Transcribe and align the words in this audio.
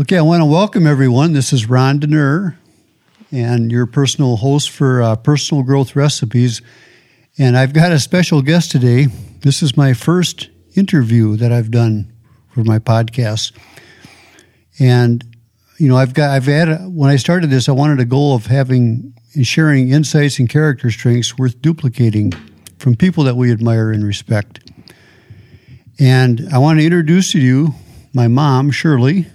Okay, 0.00 0.16
I 0.16 0.22
want 0.22 0.42
to 0.42 0.44
welcome 0.44 0.86
everyone. 0.86 1.32
This 1.32 1.52
is 1.52 1.68
Ron 1.68 1.98
Denner, 1.98 2.56
and 3.32 3.72
your 3.72 3.84
personal 3.84 4.36
host 4.36 4.70
for 4.70 5.02
uh, 5.02 5.16
Personal 5.16 5.64
Growth 5.64 5.96
Recipes. 5.96 6.62
And 7.36 7.58
I've 7.58 7.72
got 7.72 7.90
a 7.90 7.98
special 7.98 8.40
guest 8.40 8.70
today. 8.70 9.06
This 9.40 9.60
is 9.60 9.76
my 9.76 9.94
first 9.94 10.50
interview 10.76 11.34
that 11.38 11.50
I've 11.50 11.72
done 11.72 12.12
for 12.50 12.62
my 12.62 12.78
podcast. 12.78 13.50
And 14.78 15.24
you 15.78 15.88
know, 15.88 15.96
I've 15.96 16.14
got 16.14 16.30
I've 16.30 16.44
had 16.44 16.68
when 16.86 17.10
I 17.10 17.16
started 17.16 17.50
this, 17.50 17.68
I 17.68 17.72
wanted 17.72 17.98
a 17.98 18.04
goal 18.04 18.36
of 18.36 18.46
having 18.46 19.12
and 19.34 19.44
sharing 19.44 19.88
insights 19.88 20.38
and 20.38 20.48
character 20.48 20.92
strengths 20.92 21.36
worth 21.36 21.60
duplicating 21.60 22.32
from 22.78 22.94
people 22.94 23.24
that 23.24 23.34
we 23.34 23.50
admire 23.50 23.90
and 23.90 24.04
respect. 24.04 24.60
And 25.98 26.48
I 26.52 26.58
want 26.58 26.78
to 26.78 26.84
introduce 26.84 27.32
to 27.32 27.40
you 27.40 27.74
my 28.14 28.28
mom, 28.28 28.70
Shirley, 28.70 29.26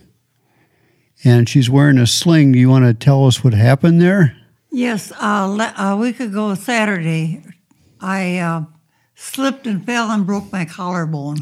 and 1.23 1.47
she's 1.47 1.69
wearing 1.69 1.97
a 1.97 2.07
sling. 2.07 2.51
Do 2.51 2.59
you 2.59 2.69
want 2.69 2.85
to 2.85 2.93
tell 2.93 3.25
us 3.25 3.43
what 3.43 3.53
happened 3.53 4.01
there? 4.01 4.35
Yes, 4.71 5.11
uh, 5.11 5.71
a 5.77 5.95
week 5.95 6.19
ago 6.19 6.55
Saturday, 6.55 7.43
I 8.01 8.37
uh, 8.39 8.63
slipped 9.15 9.67
and 9.67 9.85
fell 9.85 10.09
and 10.09 10.25
broke 10.25 10.51
my 10.51 10.65
collarbone. 10.65 11.37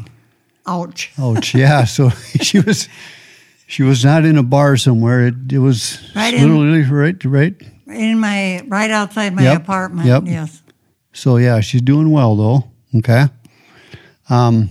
Ouch. 0.66 1.12
Ouch. 1.18 1.54
Yeah. 1.56 1.84
So 1.84 2.10
she 2.40 2.60
was 2.60 2.88
she 3.66 3.82
was 3.82 4.04
not 4.04 4.24
in 4.24 4.36
a 4.36 4.42
bar 4.42 4.76
somewhere. 4.76 5.26
It, 5.28 5.34
it 5.52 5.58
was 5.58 5.98
Right 6.14 6.34
literally 6.34 6.82
right 6.82 7.24
right. 7.24 7.54
In 7.86 8.18
my 8.20 8.62
right 8.68 8.90
outside 8.90 9.34
my 9.34 9.42
Yep, 9.42 9.62
apartment. 9.62 10.06
yep. 10.06 10.22
Yes. 10.26 10.62
So 11.12 11.36
yeah, 11.38 11.60
she's 11.60 11.82
doing 11.82 12.10
well 12.10 12.36
though. 12.36 12.64
Okay. 12.98 13.26
Um, 14.30 14.68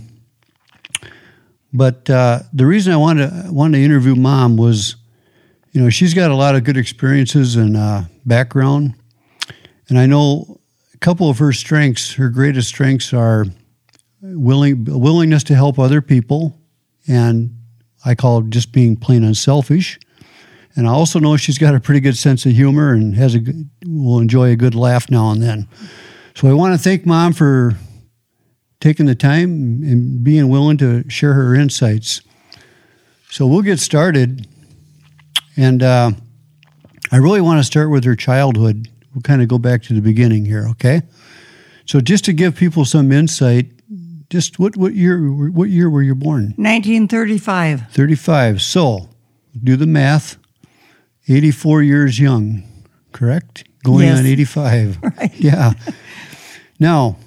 but 1.73 2.09
uh, 2.09 2.39
the 2.53 2.65
reason 2.65 2.93
I 2.93 2.97
wanted 2.97 3.29
to, 3.29 3.51
wanted 3.51 3.77
to 3.79 3.83
interview 3.83 4.15
mom 4.15 4.57
was, 4.57 4.95
you 5.71 5.81
know, 5.81 5.89
she's 5.89 6.13
got 6.13 6.31
a 6.31 6.35
lot 6.35 6.55
of 6.55 6.63
good 6.63 6.77
experiences 6.77 7.55
and 7.55 7.77
uh, 7.77 8.03
background, 8.25 8.93
and 9.89 9.97
I 9.97 10.05
know 10.05 10.59
a 10.93 10.97
couple 10.97 11.29
of 11.29 11.37
her 11.39 11.53
strengths. 11.53 12.13
Her 12.13 12.29
greatest 12.29 12.67
strengths 12.67 13.13
are 13.13 13.45
willing 14.21 14.85
willingness 14.85 15.43
to 15.45 15.55
help 15.55 15.79
other 15.79 16.01
people, 16.01 16.57
and 17.07 17.55
I 18.05 18.15
call 18.15 18.39
it 18.39 18.49
just 18.49 18.71
being 18.71 18.95
plain 18.95 19.23
unselfish. 19.23 19.99
And 20.75 20.87
I 20.87 20.91
also 20.91 21.19
know 21.19 21.35
she's 21.37 21.57
got 21.57 21.75
a 21.75 21.79
pretty 21.79 21.99
good 21.99 22.17
sense 22.17 22.45
of 22.45 22.53
humor 22.53 22.93
and 22.93 23.15
has 23.15 23.35
a 23.35 23.41
will 23.85 24.19
enjoy 24.19 24.51
a 24.51 24.55
good 24.55 24.75
laugh 24.75 25.11
now 25.11 25.31
and 25.31 25.41
then. 25.41 25.67
So 26.35 26.47
I 26.47 26.53
want 26.53 26.73
to 26.73 26.81
thank 26.81 27.05
mom 27.05 27.33
for 27.33 27.75
taking 28.79 29.05
the 29.05 29.15
time 29.15 29.83
and 29.83 30.23
being 30.23 30.49
willing 30.49 30.77
to 30.77 31.07
share 31.09 31.33
her 31.33 31.55
insights. 31.55 32.21
So 33.29 33.47
we'll 33.47 33.61
get 33.61 33.79
started. 33.79 34.47
And 35.57 35.83
uh, 35.83 36.11
I 37.11 37.17
really 37.17 37.41
want 37.41 37.59
to 37.59 37.63
start 37.63 37.89
with 37.89 38.03
her 38.05 38.15
childhood. 38.15 38.87
We'll 39.13 39.21
kind 39.21 39.41
of 39.41 39.47
go 39.47 39.57
back 39.57 39.83
to 39.83 39.93
the 39.93 40.01
beginning 40.01 40.45
here, 40.45 40.67
okay? 40.71 41.01
So 41.85 41.99
just 41.99 42.23
to 42.25 42.33
give 42.33 42.55
people 42.55 42.85
some 42.85 43.11
insight, 43.11 43.67
just 44.29 44.59
what, 44.59 44.77
what 44.77 44.93
year 44.93 45.19
what 45.29 45.69
year 45.69 45.89
were 45.89 46.01
you 46.01 46.15
born? 46.15 46.53
1935. 46.55 47.89
35. 47.91 48.61
So 48.61 49.09
do 49.61 49.75
the 49.75 49.85
math. 49.87 50.37
84 51.27 51.83
years 51.83 52.19
young, 52.19 52.63
correct? 53.11 53.65
Going 53.83 54.07
Yes. 54.07 54.19
on 54.19 54.25
85. 54.25 54.97
Right. 55.17 55.33
Yeah. 55.35 55.73
Now, 56.79 57.17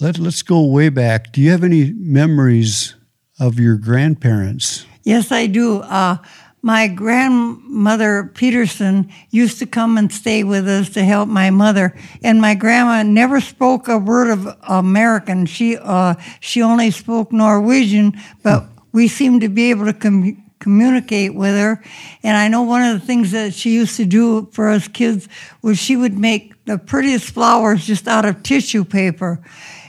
let, 0.00 0.18
let's 0.18 0.42
go 0.42 0.64
way 0.64 0.88
back. 0.88 1.32
Do 1.32 1.40
you 1.40 1.50
have 1.50 1.62
any 1.64 1.92
memories 1.92 2.94
of 3.38 3.58
your 3.60 3.76
grandparents? 3.76 4.84
Yes, 5.04 5.30
I 5.30 5.46
do. 5.46 5.80
Uh, 5.80 6.16
my 6.64 6.88
grandmother 6.88 8.32
Peterson 8.32 9.12
used 9.28 9.58
to 9.58 9.66
come 9.66 9.98
and 9.98 10.10
stay 10.10 10.42
with 10.42 10.66
us 10.66 10.88
to 10.88 11.04
help 11.04 11.28
my 11.28 11.50
mother, 11.50 11.94
and 12.22 12.40
my 12.40 12.54
grandma 12.54 13.02
never 13.02 13.38
spoke 13.38 13.86
a 13.86 13.98
word 13.98 14.30
of 14.30 14.48
American. 14.62 15.44
She 15.44 15.76
uh, 15.76 16.14
she 16.40 16.62
only 16.62 16.90
spoke 16.90 17.32
Norwegian, 17.32 18.14
but 18.42 18.64
we 18.92 19.08
seemed 19.08 19.42
to 19.42 19.50
be 19.50 19.68
able 19.68 19.84
to 19.84 19.92
com- 19.92 20.42
communicate 20.58 21.34
with 21.34 21.54
her. 21.54 21.84
And 22.22 22.34
I 22.34 22.48
know 22.48 22.62
one 22.62 22.80
of 22.82 22.98
the 22.98 23.06
things 23.06 23.32
that 23.32 23.52
she 23.52 23.74
used 23.74 23.98
to 23.98 24.06
do 24.06 24.48
for 24.50 24.70
us 24.70 24.88
kids 24.88 25.28
was 25.60 25.76
she 25.76 25.96
would 25.96 26.18
make 26.18 26.64
the 26.64 26.78
prettiest 26.78 27.34
flowers 27.34 27.86
just 27.86 28.08
out 28.08 28.24
of 28.24 28.42
tissue 28.42 28.86
paper. 28.86 29.38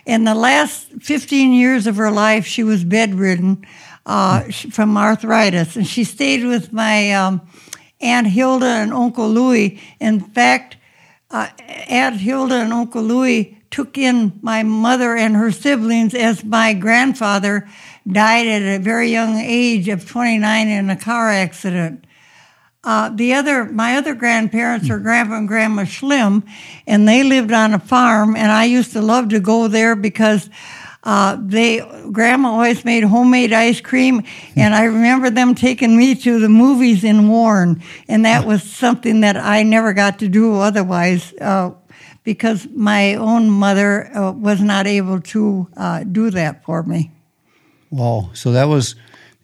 In 0.06 0.26
the 0.26 0.36
last 0.36 0.88
15 1.00 1.54
years 1.54 1.88
of 1.88 1.96
her 1.96 2.12
life, 2.12 2.46
she 2.46 2.66
was 2.66 2.84
bedridden 2.84 3.66
uh, 4.06 4.42
from 4.72 4.98
arthritis, 4.98 5.76
and 5.76 5.88
she 5.88 6.04
stayed 6.04 6.46
with 6.46 6.72
my 6.72 7.12
um, 7.14 7.42
Aunt 8.02 8.28
Hilda 8.28 8.66
and 8.66 8.94
Uncle 8.94 9.30
Louis. 9.30 9.80
In 10.00 10.20
fact, 10.20 10.78
uh, 11.32 11.50
Aunt 11.88 12.18
Hilda 12.18 12.56
and 12.56 12.74
Uncle 12.74 13.02
Louis 13.02 13.58
took 13.72 13.98
in 13.98 14.40
my 14.42 14.64
mother 14.64 15.16
and 15.16 15.36
her 15.36 15.52
siblings 15.52 16.14
as 16.14 16.44
my 16.44 16.74
grandfather 16.74 17.68
died 18.08 18.48
at 18.48 18.62
a 18.62 18.82
very 18.82 19.10
young 19.10 19.38
age 19.38 19.90
of 19.90 20.08
29 20.08 20.68
in 20.68 20.90
a 20.90 20.96
car 20.96 21.30
accident. 21.30 22.06
Uh, 22.84 23.10
the 23.10 23.34
other, 23.34 23.66
my 23.66 23.98
other 23.98 24.14
grandparents 24.14 24.92
are 24.92 25.00
Grandpa 25.00 25.40
and 25.40 25.48
Grandma 25.48 25.86
Schlim, 25.86 26.44
and 26.86 27.08
they 27.08 27.24
lived 27.24 27.52
on 27.52 27.74
a 27.74 27.80
farm. 27.80 28.36
And 28.36 28.52
I 28.52 28.66
used 28.66 28.92
to 28.94 29.02
love 29.02 29.30
to 29.30 29.40
go 29.40 29.68
there 29.68 29.96
because 29.96 30.50
uh, 31.06 31.38
they, 31.40 31.82
Grandma 32.12 32.50
always 32.50 32.84
made 32.84 33.04
homemade 33.04 33.54
ice 33.54 33.80
cream, 33.80 34.24
and 34.56 34.74
I 34.74 34.86
remember 34.86 35.30
them 35.30 35.54
taking 35.54 35.96
me 35.96 36.16
to 36.16 36.40
the 36.40 36.50
movies 36.50 37.04
in 37.04 37.28
Warren, 37.28 37.82
and 38.08 38.26
that 38.26 38.46
was 38.46 38.64
something 38.64 39.22
that 39.22 39.38
I 39.38 39.64
never 39.64 39.94
got 39.94 40.20
to 40.20 40.28
do 40.28 40.56
otherwise. 40.60 41.34
Uh, 41.40 41.72
because 42.24 42.68
my 42.76 43.14
own 43.14 43.50
mother 43.52 44.10
uh, 44.18 44.32
was 44.32 44.60
not 44.60 44.88
able 44.88 45.22
to 45.22 45.68
uh, 45.78 46.04
do 46.04 46.32
that 46.32 46.64
for 46.66 46.82
me. 46.82 47.12
Wow. 47.92 48.32
So 48.34 48.52
that 48.52 48.66
was, 48.66 48.96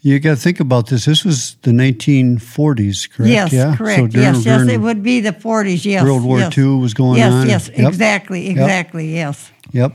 you 0.01 0.19
got 0.19 0.31
to 0.31 0.35
think 0.35 0.59
about 0.59 0.87
this. 0.87 1.05
This 1.05 1.23
was 1.23 1.55
the 1.61 1.69
1940s, 1.71 3.09
correct? 3.09 3.31
Yes, 3.31 3.53
yeah? 3.53 3.75
correct. 3.75 3.99
So 3.99 4.07
during, 4.07 4.33
yes, 4.33 4.45
yes, 4.45 4.67
it 4.67 4.79
would 4.79 5.03
be 5.03 5.19
the 5.19 5.31
40s. 5.31 5.85
Yes, 5.85 6.03
World 6.03 6.23
War 6.23 6.39
yes. 6.39 6.57
II 6.57 6.79
was 6.79 6.95
going 6.95 7.19
yes, 7.19 7.31
on. 7.31 7.47
Yes, 7.47 7.69
Yep. 7.69 7.87
exactly, 7.87 8.49
exactly. 8.49 9.13
Yes. 9.13 9.51
Yep. 9.71 9.93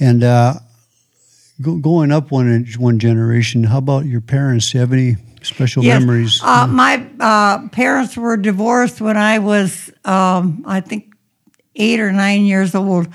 And 0.00 0.22
uh, 0.22 0.54
go, 1.60 1.76
going 1.76 2.12
up 2.12 2.30
one 2.30 2.66
one 2.78 2.98
generation, 2.98 3.64
how 3.64 3.78
about 3.78 4.06
your 4.06 4.20
parents? 4.20 4.70
Do 4.70 4.78
you 4.78 4.80
have 4.80 4.92
any 4.92 5.16
special 5.42 5.82
Yes. 5.82 6.00
memories? 6.00 6.40
Uh, 6.42 6.66
my 6.66 7.06
uh, 7.20 7.68
parents 7.68 8.16
were 8.16 8.36
divorced 8.36 9.00
when 9.00 9.16
I 9.16 9.38
was, 9.38 9.90
um, 10.04 10.64
I 10.66 10.80
think, 10.80 11.14
eight 11.74 12.00
or 12.00 12.12
nine 12.12 12.44
years 12.44 12.74
old. 12.74 13.08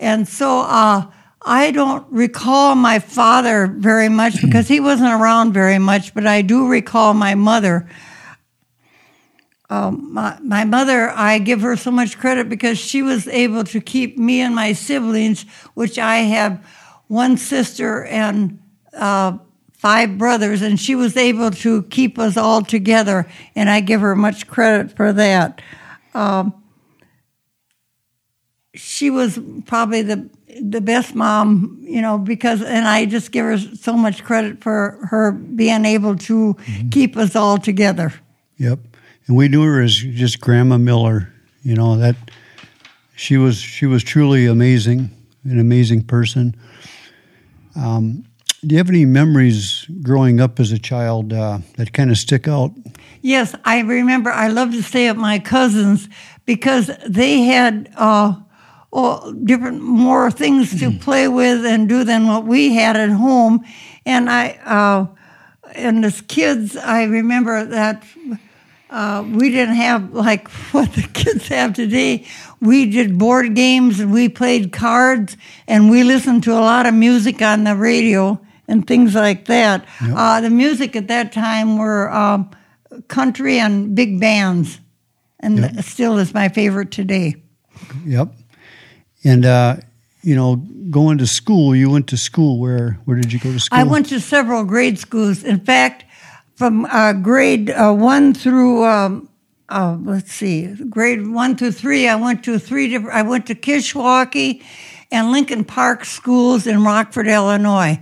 And 0.00 0.28
so 0.28 0.60
uh, 0.60 1.06
I 1.42 1.70
don't 1.70 2.06
recall 2.10 2.74
my 2.74 2.98
father 2.98 3.66
very 3.66 4.08
much 4.08 4.40
because 4.42 4.68
he 4.68 4.80
wasn't 4.80 5.12
around 5.12 5.52
very 5.52 5.78
much, 5.78 6.14
but 6.14 6.26
I 6.26 6.42
do 6.42 6.68
recall 6.68 7.14
my 7.14 7.34
mother. 7.34 7.88
Um, 9.70 10.14
my, 10.14 10.38
my 10.40 10.64
mother, 10.64 11.10
I 11.10 11.38
give 11.38 11.60
her 11.60 11.76
so 11.76 11.90
much 11.90 12.18
credit 12.18 12.48
because 12.48 12.78
she 12.78 13.02
was 13.02 13.28
able 13.28 13.64
to 13.64 13.80
keep 13.80 14.16
me 14.16 14.40
and 14.40 14.54
my 14.54 14.72
siblings, 14.72 15.42
which 15.74 15.98
I 15.98 16.18
have 16.18 16.64
one 17.08 17.36
sister 17.36 18.04
and 18.04 18.58
uh, 18.94 19.38
five 19.72 20.16
brothers, 20.16 20.62
and 20.62 20.80
she 20.80 20.94
was 20.94 21.16
able 21.16 21.50
to 21.50 21.82
keep 21.84 22.18
us 22.18 22.36
all 22.36 22.62
together, 22.62 23.26
and 23.54 23.68
I 23.68 23.80
give 23.80 24.00
her 24.00 24.16
much 24.16 24.46
credit 24.46 24.96
for 24.96 25.12
that. 25.12 25.60
Um, 26.14 26.54
she 28.74 29.10
was 29.10 29.38
probably 29.66 30.02
the 30.02 30.28
the 30.60 30.80
best 30.80 31.14
mom, 31.14 31.78
you 31.82 32.00
know, 32.00 32.18
because 32.18 32.62
and 32.62 32.86
I 32.88 33.04
just 33.04 33.32
give 33.32 33.44
her 33.44 33.58
so 33.58 33.92
much 33.92 34.24
credit 34.24 34.62
for 34.62 34.98
her 35.10 35.32
being 35.32 35.84
able 35.84 36.16
to 36.16 36.56
keep 36.90 37.16
us 37.16 37.36
all 37.36 37.58
together. 37.58 38.12
Yep. 38.56 38.87
And 39.28 39.36
we 39.36 39.48
knew 39.48 39.62
her 39.62 39.80
as 39.80 39.94
just 39.96 40.40
Grandma 40.40 40.78
Miller. 40.78 41.32
You 41.62 41.74
know 41.74 41.96
that 41.98 42.16
she 43.14 43.36
was 43.36 43.58
she 43.58 43.86
was 43.86 44.02
truly 44.02 44.46
amazing, 44.46 45.10
an 45.44 45.60
amazing 45.60 46.04
person. 46.04 46.56
Um, 47.76 48.24
do 48.62 48.74
you 48.74 48.78
have 48.78 48.88
any 48.88 49.04
memories 49.04 49.86
growing 50.02 50.40
up 50.40 50.58
as 50.58 50.72
a 50.72 50.78
child 50.78 51.32
uh, 51.32 51.58
that 51.76 51.92
kind 51.92 52.10
of 52.10 52.18
stick 52.18 52.48
out? 52.48 52.72
Yes, 53.20 53.54
I 53.64 53.80
remember. 53.80 54.30
I 54.30 54.48
loved 54.48 54.72
to 54.72 54.82
stay 54.82 55.08
at 55.08 55.16
my 55.16 55.38
cousins 55.38 56.08
because 56.44 56.90
they 57.06 57.42
had 57.42 57.92
uh, 57.96 58.34
oh, 58.92 59.32
different 59.44 59.82
more 59.82 60.30
things 60.30 60.80
to 60.80 60.90
play 60.98 61.28
with 61.28 61.64
and 61.64 61.88
do 61.88 62.02
than 62.02 62.26
what 62.26 62.44
we 62.44 62.74
had 62.74 62.96
at 62.96 63.10
home. 63.10 63.64
And 64.06 64.30
I, 64.30 64.58
uh, 64.64 65.06
and 65.74 66.04
as 66.04 66.20
kids, 66.22 66.76
I 66.76 67.04
remember 67.04 67.64
that 67.64 68.02
uh, 68.90 69.24
we 69.28 69.50
didn't 69.50 69.76
have 69.76 70.12
like 70.12 70.48
what 70.72 70.92
the 70.94 71.02
kids 71.02 71.48
have 71.48 71.74
today. 71.74 72.26
We 72.60 72.90
did 72.90 73.18
board 73.18 73.54
games 73.54 74.00
and 74.00 74.12
we 74.12 74.28
played 74.28 74.72
cards 74.72 75.36
and 75.66 75.90
we 75.90 76.02
listened 76.04 76.42
to 76.44 76.52
a 76.52 76.60
lot 76.60 76.86
of 76.86 76.94
music 76.94 77.40
on 77.42 77.64
the 77.64 77.76
radio. 77.76 78.40
and 78.70 78.86
things 78.86 79.14
like 79.14 79.46
that. 79.46 79.86
Yep. 80.02 80.12
Uh, 80.14 80.40
the 80.42 80.50
music 80.50 80.94
at 80.96 81.08
that 81.08 81.32
time 81.32 81.78
were 81.78 82.12
um, 82.12 82.50
country 83.08 83.58
and 83.58 83.94
big 83.94 84.20
bands, 84.20 84.78
and 85.40 85.58
Yep. 85.58 85.84
still 85.84 86.18
is 86.18 86.34
my 86.34 86.48
favorite 86.50 86.90
today. 86.90 87.36
Yep. 88.04 88.28
And 89.24 89.44
uh, 89.46 89.76
you 90.22 90.34
know, 90.36 90.56
going 90.90 91.16
to 91.18 91.26
school, 91.26 91.74
you 91.74 91.88
went 91.88 92.08
to 92.08 92.16
school. 92.18 92.58
Where 92.60 92.98
where 93.06 93.16
did 93.16 93.32
you 93.32 93.38
go 93.38 93.52
to 93.52 93.58
school? 93.58 93.78
I 93.80 93.84
went 93.84 94.08
to 94.10 94.20
several 94.20 94.64
grade 94.64 94.98
schools. 94.98 95.44
In 95.44 95.60
fact, 95.60 96.04
from 96.58 96.86
uh, 96.86 97.12
grade 97.12 97.70
uh, 97.70 97.92
one 97.92 98.34
through 98.34 98.84
um, 98.84 99.28
uh, 99.68 99.96
let's 100.02 100.32
see, 100.32 100.66
grade 100.90 101.24
one 101.28 101.56
through 101.56 101.70
three, 101.70 102.08
I 102.08 102.16
went 102.16 102.42
to 102.44 102.58
three 102.58 102.88
different. 102.88 103.14
I 103.14 103.22
went 103.22 103.46
to 103.46 103.54
Kishwaukee 103.54 104.62
and 105.12 105.30
Lincoln 105.30 105.64
Park 105.64 106.04
schools 106.04 106.66
in 106.66 106.82
Rockford, 106.82 107.28
Illinois. 107.28 108.00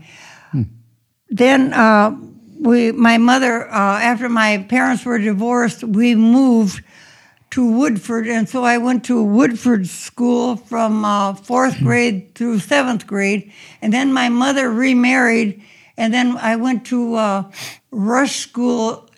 Then 1.28 1.72
uh, 1.74 2.16
we, 2.58 2.92
my 2.92 3.18
mother, 3.18 3.68
uh, 3.68 4.00
after 4.00 4.28
my 4.28 4.64
parents 4.68 5.04
were 5.04 5.18
divorced, 5.18 5.84
we 5.84 6.14
moved 6.14 6.82
to 7.50 7.70
Woodford, 7.70 8.26
and 8.26 8.48
so 8.48 8.64
I 8.64 8.78
went 8.78 9.04
to 9.06 9.22
Woodford 9.22 9.86
School 9.86 10.56
from 10.56 11.04
uh, 11.04 11.34
fourth 11.34 11.78
grade 11.80 12.34
through 12.34 12.60
seventh 12.60 13.06
grade, 13.06 13.52
and 13.82 13.92
then 13.92 14.12
my 14.12 14.28
mother 14.28 14.70
remarried, 14.70 15.62
and 15.96 16.12
then 16.12 16.36
I 16.38 16.56
went 16.56 16.84
to 16.86 17.14
uh, 17.14 17.42
Rush 17.90 18.36
School 18.36 19.08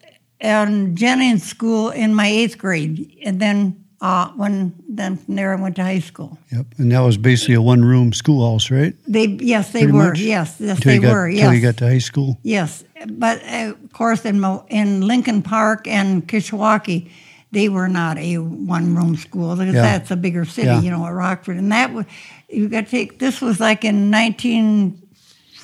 and 0.41 0.97
Jennings 0.97 1.43
School 1.45 1.91
in 1.91 2.15
my 2.15 2.27
eighth 2.29 2.59
grade, 2.59 3.11
and 3.25 3.41
then 3.41 3.85
uh, 4.01 4.29
when 4.37 4.73
then 4.89 5.17
from 5.17 5.35
there 5.35 5.53
I 5.53 5.61
went 5.61 5.75
to 5.77 5.83
high 5.83 5.99
school. 5.99 6.39
Yep. 6.53 6.67
And 6.79 6.93
that 6.93 7.01
was 7.01 7.17
basically 7.17 7.55
a 7.55 7.63
one 7.63 7.85
room 7.85 8.13
schoolhouse, 8.13 8.71
right? 8.71 8.95
They 9.09 9.27
yes 9.41 9.73
they 9.73 9.81
Pretty 9.81 9.93
were 9.93 10.09
much? 10.11 10.21
yes 10.21 10.57
yes 10.61 10.77
Until 10.77 10.93
they 10.93 10.99
got, 11.01 11.13
were 11.13 11.27
Until 11.27 11.53
you 11.55 11.61
got 11.61 11.77
to 11.79 11.87
high 11.89 11.99
school. 11.99 12.39
Yes, 12.45 12.85
but 13.09 13.43
uh, 13.45 13.73
of 13.85 13.93
course, 13.93 14.25
in 14.25 14.39
Mo- 14.41 14.65
in 14.69 15.01
Lincoln 15.07 15.43
Park 15.43 15.89
and 15.89 16.27
Kishwaukee, 16.29 17.11
they 17.51 17.69
were 17.69 17.89
not 17.89 18.19
a 18.19 18.39
one 18.39 18.95
room 18.95 19.17
school 19.17 19.57
because 19.57 19.75
Yeah. 19.75 19.83
that's 19.83 20.13
a 20.13 20.17
bigger 20.17 20.45
city, 20.45 20.69
Yeah. 20.69 20.81
you 20.81 20.91
know, 20.93 21.05
at 21.05 21.13
Rockford. 21.13 21.57
And 21.57 21.73
that 21.73 21.93
was 21.93 22.05
you 22.49 22.69
got 22.69 22.85
to 22.85 22.91
take. 22.91 23.19
This 23.19 23.41
was 23.41 23.59
like 23.59 23.85
in 23.85 24.11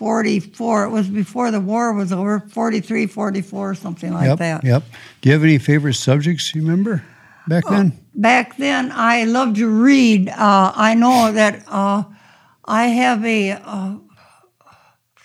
1944. 0.01 0.85
It 0.85 0.91
was 0.91 1.09
before 1.09 1.51
the 1.51 1.61
war 1.61 1.93
was 1.93 2.13
over. 2.13 2.41
43, 2.41 3.07
44, 3.07 3.75
something 3.75 4.13
like 4.13 4.27
yep. 4.27 4.39
that. 4.39 4.65
Yep. 4.65 4.83
Do 5.21 5.29
you 5.29 5.33
have 5.33 5.43
any 5.43 5.59
favorite 5.59 5.95
subjects 5.95 6.55
you 6.55 6.63
remember 6.63 7.05
back 7.49 7.65
then? 7.69 7.99
Back 8.15 8.57
then, 8.57 8.93
I 8.93 9.25
loved 9.25 9.57
to 9.57 9.69
read. 9.69 10.29
Uh, 10.29 10.73
I 10.75 10.95
know 10.95 11.33
that 11.33 11.65
uh, 11.69 12.05
I 12.65 12.87
have 12.87 13.25
a 13.25 13.53
uh, 13.53 13.97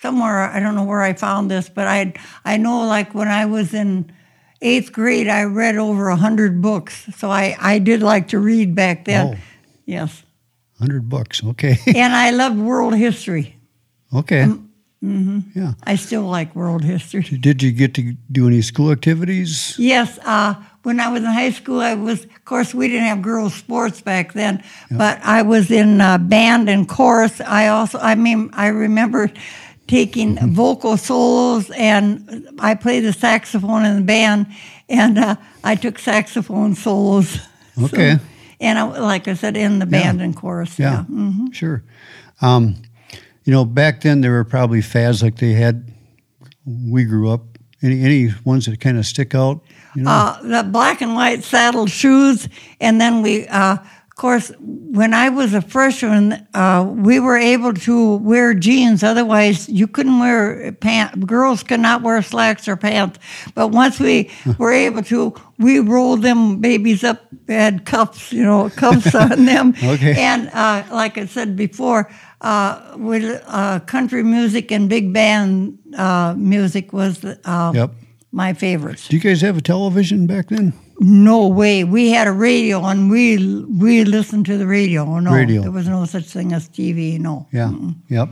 somewhere. 0.00 0.40
I 0.40 0.60
don't 0.60 0.74
know 0.74 0.84
where 0.84 1.02
I 1.02 1.14
found 1.14 1.50
this, 1.50 1.68
but 1.68 1.86
I 1.86 2.14
I 2.44 2.56
know 2.56 2.86
like 2.86 3.14
when 3.14 3.28
I 3.28 3.46
was 3.46 3.74
in 3.74 4.12
eighth 4.60 4.92
grade, 4.92 5.28
I 5.28 5.44
read 5.44 5.76
over 5.76 6.08
a 6.08 6.16
hundred 6.16 6.60
books. 6.60 7.06
So 7.16 7.30
I 7.30 7.56
I 7.60 7.78
did 7.78 8.02
like 8.02 8.28
to 8.28 8.38
read 8.38 8.74
back 8.74 9.04
then. 9.04 9.34
Oh. 9.34 9.38
Yes, 9.86 10.22
Hundred 10.80 11.10
books. 11.10 11.44
Okay. 11.44 11.76
and 11.86 12.14
I 12.14 12.30
loved 12.30 12.58
world 12.58 12.94
history. 12.94 13.59
Okay. 14.14 14.46
Mm-hmm. 15.02 15.58
Yeah. 15.58 15.72
I 15.84 15.96
still 15.96 16.24
like 16.24 16.54
world 16.54 16.84
history. 16.84 17.22
Did 17.22 17.62
you 17.62 17.72
get 17.72 17.94
to 17.94 18.14
do 18.30 18.46
any 18.46 18.60
school 18.60 18.90
activities? 18.92 19.74
Yes, 19.78 20.18
uh, 20.26 20.54
when 20.82 21.00
I 21.00 21.08
was 21.08 21.22
in 21.22 21.30
high 21.30 21.52
school, 21.52 21.80
I 21.80 21.94
was, 21.94 22.24
of 22.24 22.44
course, 22.44 22.74
we 22.74 22.88
didn't 22.88 23.06
have 23.06 23.22
girls' 23.22 23.54
sports 23.54 24.02
back 24.02 24.34
then, 24.34 24.62
but 24.90 25.18
I 25.22 25.40
was 25.42 25.70
in 25.70 26.00
uh, 26.02 26.18
band 26.18 26.68
and 26.68 26.86
chorus. 26.86 27.40
I 27.40 27.68
also, 27.68 27.98
I 27.98 28.14
mean, 28.14 28.50
I 28.52 28.66
remember 28.68 29.30
taking 29.86 30.36
Mm-hmm. 30.36 30.52
vocal 30.54 30.96
solos, 30.98 31.70
and 31.70 32.48
I 32.60 32.74
played 32.74 33.00
the 33.04 33.12
saxophone 33.12 33.84
in 33.86 33.96
the 33.96 34.02
band, 34.04 34.46
and 34.88 35.18
uh, 35.18 35.36
I 35.64 35.76
took 35.76 35.98
saxophone 35.98 36.74
solos. 36.74 37.28
So- 37.76 37.84
Okay. 37.86 38.18
and 38.60 38.78
I, 38.78 38.82
like 39.00 39.28
I 39.28 39.34
said, 39.34 39.56
in 39.56 39.78
the 39.78 39.86
band 39.86 40.20
and 40.20 40.36
chorus. 40.36 40.78
Yeah. 40.78 41.04
Mm-hmm. 41.10 41.50
Sure. 41.52 41.82
Um, 42.42 42.74
you 43.50 43.56
know, 43.56 43.64
back 43.64 44.02
then 44.02 44.20
there 44.20 44.30
were 44.30 44.44
probably 44.44 44.80
fads 44.80 45.24
like 45.24 45.38
they 45.38 45.54
had. 45.54 45.92
We 46.64 47.02
grew 47.02 47.32
up. 47.32 47.40
Any 47.82 48.04
any 48.04 48.28
ones 48.44 48.66
that 48.66 48.78
kind 48.78 48.96
of 48.96 49.04
stick 49.04 49.34
out? 49.34 49.60
You 49.96 50.02
know. 50.02 50.10
uh, 50.12 50.40
the 50.42 50.62
black 50.62 51.00
and 51.00 51.16
white 51.16 51.42
saddle 51.42 51.88
shoes, 51.88 52.48
and 52.80 53.00
then 53.00 53.22
we, 53.22 53.48
uh, 53.48 53.78
course, 54.20 54.52
when 54.60 55.12
I 55.14 55.28
was 55.30 55.54
a 55.54 55.60
freshman, 55.62 56.32
uh, 56.54 56.84
we 57.08 57.20
were 57.20 57.38
able 57.38 57.72
to 57.72 58.16
wear 58.18 58.52
jeans. 58.54 59.02
Otherwise, 59.02 59.68
you 59.68 59.86
couldn't 59.86 60.18
wear 60.20 60.72
pants. 60.72 61.16
Girls 61.24 61.62
could 61.62 61.80
not 61.80 62.02
wear 62.02 62.20
slacks 62.22 62.68
or 62.68 62.76
pants. 62.76 63.18
But 63.54 63.68
once 63.68 63.98
we 63.98 64.30
were 64.58 64.72
able 64.72 65.02
to, 65.04 65.32
we 65.58 65.80
rolled 65.80 66.22
them 66.22 66.60
babies 66.60 67.02
up, 67.04 67.18
had 67.48 67.84
cuffs, 67.86 68.32
you 68.32 68.44
know, 68.44 68.68
cuffs 68.70 69.14
on 69.14 69.44
them. 69.52 69.74
Okay. 69.82 70.14
And 70.18 70.50
uh, 70.52 70.84
like 70.92 71.16
I 71.18 71.26
said 71.26 71.56
before, 71.56 72.10
uh, 72.42 72.94
with 72.96 73.24
uh, 73.46 73.80
country 73.80 74.22
music 74.22 74.70
and 74.72 74.88
big 74.88 75.12
band 75.12 75.78
uh, 75.96 76.34
music 76.36 76.92
was 76.92 77.24
uh, 77.24 77.72
Yep. 77.74 77.90
my 78.32 78.52
favorites. 78.54 79.08
Do 79.08 79.16
you 79.16 79.22
guys 79.22 79.40
have 79.42 79.56
a 79.56 79.62
television 79.62 80.26
back 80.26 80.48
then? 80.48 80.72
No 81.02 81.48
way. 81.48 81.82
We 81.82 82.10
had 82.10 82.26
a 82.26 82.32
radio 82.32 82.84
and 82.84 83.10
we 83.10 83.38
we 83.64 84.04
listened 84.04 84.44
to 84.46 84.58
the 84.58 84.66
radio. 84.66 85.18
No, 85.18 85.32
Radio. 85.32 85.62
there 85.62 85.70
was 85.70 85.88
no 85.88 86.04
such 86.04 86.26
thing 86.26 86.52
as 86.52 86.68
TV. 86.68 87.18
No. 87.18 87.48
Yeah. 87.52 87.72
Yep. 88.08 88.28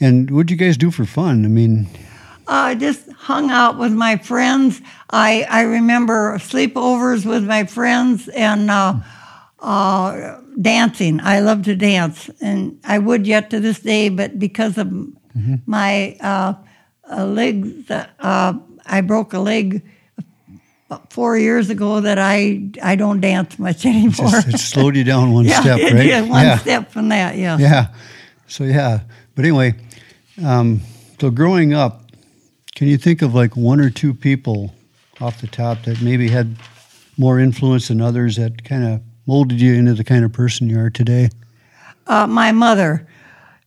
And 0.00 0.30
what'd 0.32 0.50
you 0.50 0.56
guys 0.56 0.76
do 0.76 0.90
for 0.90 1.04
fun? 1.04 1.44
I 1.44 1.48
mean, 1.48 1.86
I 2.48 2.74
just 2.74 3.08
hung 3.12 3.52
out 3.52 3.78
with 3.78 3.92
my 3.92 4.16
friends. 4.16 4.82
I 5.10 5.46
I 5.48 5.62
remember 5.62 6.36
sleepovers 6.38 7.24
with 7.24 7.44
my 7.44 7.64
friends 7.64 8.26
and 8.30 8.68
uh, 8.68 8.94
uh, 9.60 10.40
dancing. 10.60 11.20
I 11.22 11.38
love 11.38 11.62
to 11.66 11.76
dance, 11.76 12.28
and 12.40 12.80
I 12.82 12.98
would 12.98 13.28
yet 13.28 13.48
to 13.50 13.60
this 13.60 13.78
day. 13.78 14.08
But 14.08 14.40
because 14.40 14.76
of 14.76 14.90
my 15.66 16.16
uh, 16.20 16.54
uh, 17.08 17.26
legs, 17.26 17.88
uh, 17.90 18.54
I 18.86 19.00
broke 19.02 19.32
a 19.32 19.38
leg 19.38 19.84
about 20.90 21.12
four 21.12 21.38
years 21.38 21.70
ago. 21.70 22.00
That 22.00 22.18
I 22.18 22.70
I 22.82 22.96
don't 22.96 23.20
dance 23.20 23.58
much 23.58 23.86
anymore. 23.86 24.30
just, 24.30 24.48
it 24.48 24.58
slowed 24.58 24.96
you 24.96 25.04
down 25.04 25.32
one 25.32 25.44
yeah, 25.46 25.60
step, 25.60 25.78
it 25.78 25.92
right? 25.92 26.02
did, 26.02 26.28
one 26.28 26.44
yeah. 26.44 26.58
step 26.58 26.90
from 26.90 27.08
that. 27.08 27.36
Yeah. 27.36 27.58
Yeah. 27.58 27.88
So 28.46 28.64
yeah. 28.64 29.00
But 29.34 29.44
anyway, 29.44 29.74
um, 30.44 30.80
so 31.20 31.30
growing 31.30 31.72
up, 31.72 32.10
can 32.74 32.88
you 32.88 32.98
think 32.98 33.22
of 33.22 33.34
like 33.34 33.56
one 33.56 33.80
or 33.80 33.90
two 33.90 34.12
people 34.12 34.74
off 35.20 35.40
the 35.40 35.46
top 35.46 35.82
that 35.84 36.00
maybe 36.00 36.28
had 36.28 36.56
more 37.16 37.38
influence 37.38 37.88
than 37.88 38.00
others 38.00 38.36
that 38.36 38.64
kind 38.64 38.84
of 38.84 39.00
molded 39.26 39.60
you 39.60 39.74
into 39.74 39.94
the 39.94 40.04
kind 40.04 40.24
of 40.24 40.32
person 40.32 40.68
you 40.68 40.80
are 40.80 40.90
today? 40.90 41.28
uh, 42.10 42.26
my 42.26 42.52
mother. 42.52 43.06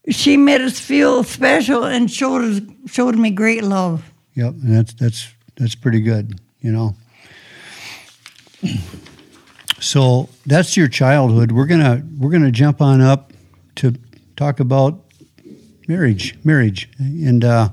She 0.10 0.36
made 0.36 0.62
us 0.62 0.80
feel 0.80 1.24
special 1.24 1.86
and 1.86 2.12
showed 2.12 2.44
us 2.44 2.62
showed 2.88 3.16
me 3.16 3.32
great 3.32 3.64
love. 3.64 4.12
Yep, 4.36 4.54
and 4.64 4.76
that's 4.76 4.94
that's 4.94 5.34
that's 5.56 5.76
pretty 5.76 6.02
good, 6.02 6.40
you 6.60 6.72
know. 6.72 6.96
So 9.80 10.30
that's 10.46 10.78
your 10.78 10.88
childhood. 10.88 11.52
We're 11.52 11.66
gonna 11.66 12.04
we're 12.18 12.30
gonna 12.32 12.52
jump 12.52 12.82
on 12.82 13.02
up 13.02 13.34
to 13.76 13.94
talk 14.38 14.60
about 14.60 15.04
marriage. 15.88 16.38
Marriage, 16.46 16.90
and 16.98 17.44
uh, 17.44 17.70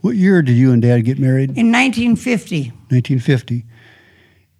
what 0.00 0.14
year 0.16 0.42
did 0.42 0.52
you 0.52 0.72
and 0.72 0.80
Dad 0.80 1.00
get 1.00 1.18
married? 1.18 1.50
In 1.50 1.72
1950, 1.72 2.68
1950. 2.88 3.64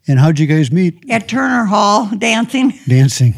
And 0.09 0.19
how'd 0.19 0.39
you 0.41 0.47
guys 0.47 0.73
meet? 0.73 1.09
at 1.11 1.29
Turner 1.29 1.65
Hall, 1.67 2.11
dancing. 2.19 2.73
Dancing. 2.89 3.35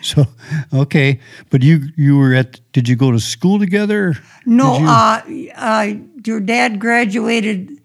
So 0.00 0.26
okay, 0.72 1.20
but 1.50 1.62
you 1.62 1.82
you 1.96 2.16
were 2.18 2.34
at? 2.34 2.60
Did 2.72 2.88
you 2.88 2.96
go 2.96 3.12
to 3.12 3.20
school 3.20 3.58
together? 3.58 4.14
No, 4.46 4.78
you- 4.78 4.86
uh, 4.88 5.22
uh, 5.56 5.94
your 6.24 6.40
dad 6.40 6.80
graduated 6.80 7.77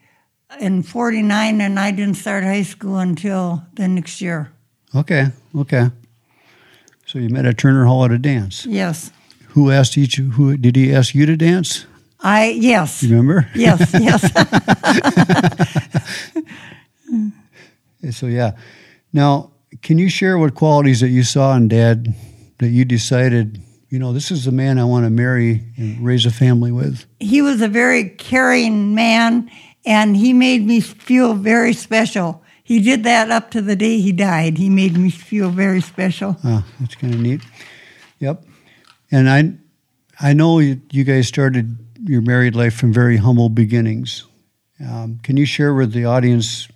in 0.59 0.83
49, 0.83 1.61
and 1.61 1.79
I 1.79 1.91
didn't 1.91 2.15
start 2.15 2.43
high 2.43 2.63
school 2.63 2.97
until 2.97 3.63
the 3.73 3.87
next 3.87 4.21
year. 4.21 4.51
Okay, 4.95 5.27
okay. 5.55 5.89
So 7.05 7.19
you 7.19 7.29
met 7.29 7.45
at 7.45 7.57
Turner 7.57 7.85
Hall 7.85 8.05
at 8.05 8.11
a 8.11 8.17
dance. 8.17 8.65
Yes. 8.65 9.11
Who 9.49 9.71
asked 9.71 9.97
each? 9.97 10.17
Who 10.17 10.57
did 10.57 10.75
he 10.75 10.93
ask 10.93 11.13
you 11.13 11.25
to 11.25 11.37
dance? 11.37 11.85
I, 12.19 12.49
yes. 12.49 13.03
You 13.03 13.09
remember? 13.09 13.49
Yes, 13.53 13.91
yes. 13.93 14.31
So 18.11 18.27
yeah. 18.27 18.51
Now, 19.13 19.51
can 19.81 19.97
you 19.97 20.09
share 20.09 20.37
what 20.37 20.55
qualities 20.55 20.99
that 20.99 21.09
you 21.09 21.23
saw 21.23 21.55
in 21.55 21.67
Dad 21.67 22.13
that 22.59 22.69
you 22.69 22.85
decided, 22.85 23.61
you 23.89 23.99
know, 23.99 24.13
this 24.13 24.31
is 24.31 24.45
the 24.45 24.51
man 24.51 24.77
I 24.77 24.83
want 24.83 25.05
to 25.05 25.09
marry 25.09 25.63
and 25.77 26.03
raise 26.03 26.25
a 26.25 26.31
family 26.31 26.71
with? 26.71 27.05
he 27.19 27.41
was 27.41 27.61
a 27.61 27.67
very 27.67 28.09
caring 28.09 28.93
man 28.93 29.49
and 29.85 30.15
he 30.15 30.33
made 30.33 30.65
me 30.65 30.79
feel 30.79 31.33
very 31.33 31.73
special. 31.73 32.43
He 32.63 32.79
did 32.79 33.03
that 33.03 33.29
up 33.29 33.51
to 33.51 33.61
the 33.61 33.75
day 33.75 33.99
he 33.99 34.11
died. 34.11 34.57
He 34.57 34.69
made 34.69 34.97
me 34.97 35.09
feel 35.09 35.49
very 35.49 35.81
special. 35.81 36.37
Oh, 36.43 36.65
that's 36.79 36.95
kind 36.95 37.13
of 37.13 37.19
neat. 37.19 37.41
Yep. 38.19 38.45
And 39.11 39.29
I, 39.29 39.53
I 40.21 40.33
know 40.33 40.59
you, 40.59 40.81
you 40.91 41.03
guys 41.03 41.27
started 41.27 41.77
your 42.05 42.21
married 42.21 42.55
life 42.55 42.73
from 42.73 42.93
very 42.93 43.17
humble 43.17 43.49
beginnings. 43.49 44.25
Um, 44.79 45.19
can 45.23 45.37
you 45.37 45.45
share 45.45 45.73
with 45.73 45.91
the 45.91 46.05
audience 46.05 46.67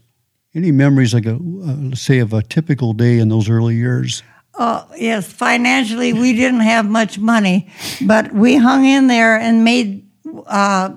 any 0.53 0.71
memories, 0.71 1.13
like 1.13 1.25
a 1.25 1.35
uh, 1.35 1.95
say, 1.95 2.19
of 2.19 2.33
a 2.33 2.41
typical 2.41 2.93
day 2.93 3.19
in 3.19 3.29
those 3.29 3.49
early 3.49 3.75
years? 3.75 4.23
Uh, 4.55 4.85
yes, 4.97 5.31
financially 5.31 6.13
we 6.13 6.33
didn't 6.33 6.61
have 6.61 6.85
much 6.85 7.19
money, 7.19 7.69
but 8.05 8.33
we 8.33 8.55
hung 8.55 8.85
in 8.85 9.07
there 9.07 9.37
and 9.37 9.63
made 9.63 10.09
uh, 10.47 10.93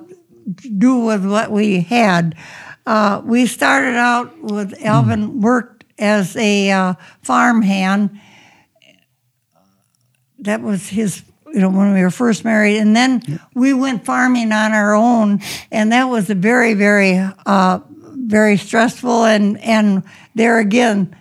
do 0.78 0.98
with 0.98 1.24
what 1.24 1.50
we 1.50 1.80
had. 1.80 2.34
Uh, 2.86 3.22
we 3.24 3.46
started 3.46 3.96
out 3.96 4.40
with 4.42 4.74
Alvin 4.84 5.40
worked 5.40 5.84
as 5.98 6.34
a 6.36 6.70
uh, 6.70 6.94
farm 7.22 7.62
hand. 7.62 8.18
That 10.38 10.62
was 10.62 10.88
his, 10.88 11.22
you 11.52 11.60
know, 11.60 11.68
when 11.68 11.92
we 11.92 12.02
were 12.02 12.10
first 12.10 12.44
married, 12.44 12.78
and 12.78 12.96
then 12.96 13.40
we 13.54 13.74
went 13.74 14.04
farming 14.04 14.52
on 14.52 14.72
our 14.72 14.94
own, 14.94 15.40
and 15.70 15.92
that 15.92 16.04
was 16.04 16.30
a 16.30 16.34
very, 16.34 16.74
very, 16.74 17.18
uh, 17.44 17.80
very 18.16 18.56
stressful. 18.56 19.24
And 19.24 19.58
and 19.60 20.02
there 20.34 20.58
again, 20.58 21.14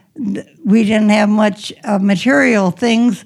we 0.63 0.83
didn't 0.83 1.09
have 1.09 1.27
much 1.29 1.73
uh, 1.83 1.99
material 1.99 2.71
things. 2.71 3.25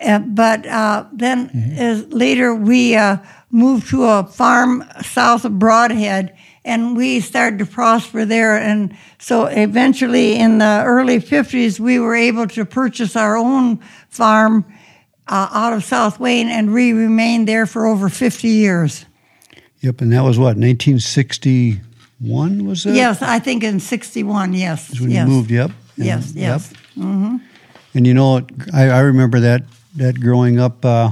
Uh, 0.00 0.18
but 0.18 0.66
uh, 0.66 1.06
then 1.12 1.48
Mm-hmm. 1.48 1.78
as 1.78 2.06
later 2.12 2.54
we 2.54 2.94
uh, 2.96 3.16
moved 3.54 3.88
to 3.90 4.04
a 4.04 4.24
farm 4.24 4.84
south 5.02 5.44
of 5.44 5.52
Brodhead, 5.52 6.34
and 6.64 6.96
we 6.96 7.20
started 7.20 7.58
to 7.60 7.66
prosper 7.66 8.24
there. 8.24 8.56
And 8.58 8.96
so 9.18 9.46
eventually, 9.46 10.36
in 10.36 10.58
the 10.58 10.82
early 10.84 11.20
'50s, 11.20 11.78
we 11.78 11.98
were 11.98 12.14
able 12.16 12.46
to 12.48 12.64
purchase 12.64 13.16
our 13.16 13.36
own 13.36 13.78
farm 14.08 14.64
uh, 15.28 15.48
out 15.52 15.72
of 15.72 15.84
South 15.84 16.18
Wayne, 16.20 16.48
and 16.48 16.72
we 16.74 16.92
remained 16.92 17.48
there 17.48 17.66
for 17.66 17.86
over 17.86 18.08
50 18.08 18.48
years. 18.48 19.06
Yep, 19.80 20.00
and 20.00 20.12
that 20.12 20.22
was 20.24 20.38
what 20.38 20.56
1961 20.56 22.66
was 22.66 22.86
it? 22.86 22.94
Yes, 22.94 23.22
I 23.22 23.38
think 23.38 23.62
in 23.62 23.80
'61. 23.80 24.54
Yes, 24.54 24.90
Is 24.90 25.00
when 25.00 25.10
yes, 25.10 25.28
you 25.28 25.34
moved. 25.34 25.50
Yep. 25.50 25.70
yes, 25.96 26.32
Yep. 26.34 26.42
yes. 26.42 26.72
Mm-hmm. 26.98 27.36
And 27.94 28.06
you 28.06 28.14
know, 28.14 28.46
I, 28.72 28.88
I 28.88 29.00
remember 29.00 29.40
that 29.40 29.62
that 29.96 30.20
growing 30.20 30.58
up. 30.58 30.84
Uh, 30.84 31.10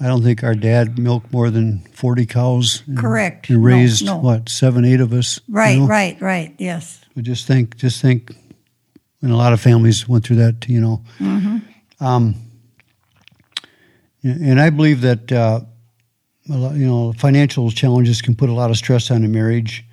I 0.00 0.06
don't 0.06 0.22
think 0.22 0.42
our 0.42 0.54
dad 0.54 0.98
milked 0.98 1.32
more 1.32 1.50
than 1.50 1.80
forty 1.92 2.26
cows. 2.26 2.82
And, 2.86 2.98
Correct. 2.98 3.48
And 3.48 3.64
raised 3.64 4.04
no. 4.04 4.16
what 4.18 4.48
seven, 4.48 4.84
eight 4.84 5.00
of 5.00 5.12
us. 5.12 5.40
you 5.48 5.54
Right, 5.54 5.78
know? 5.78 5.86
right, 5.86 6.20
right. 6.20 6.54
Yes. 6.58 7.00
But 7.14 7.24
just 7.24 7.46
think, 7.46 7.76
just 7.76 8.02
think, 8.02 8.34
and 9.22 9.30
a 9.30 9.36
lot 9.36 9.52
of 9.52 9.60
families 9.60 10.08
went 10.08 10.24
through 10.26 10.36
that. 10.36 10.68
You 10.68 10.80
know, 10.80 11.02
Mm-hmm. 11.20 12.04
um, 12.04 12.34
and 14.22 14.60
I 14.60 14.70
believe 14.70 15.02
that 15.02 15.30
uh, 15.30 15.60
you 16.46 16.86
know 16.86 17.12
financial 17.12 17.70
challenges 17.70 18.20
can 18.22 18.34
put 18.34 18.48
a 18.48 18.52
lot 18.54 18.70
of 18.70 18.76
stress 18.76 19.10
on 19.10 19.24
a 19.24 19.28
marriage. 19.28 19.84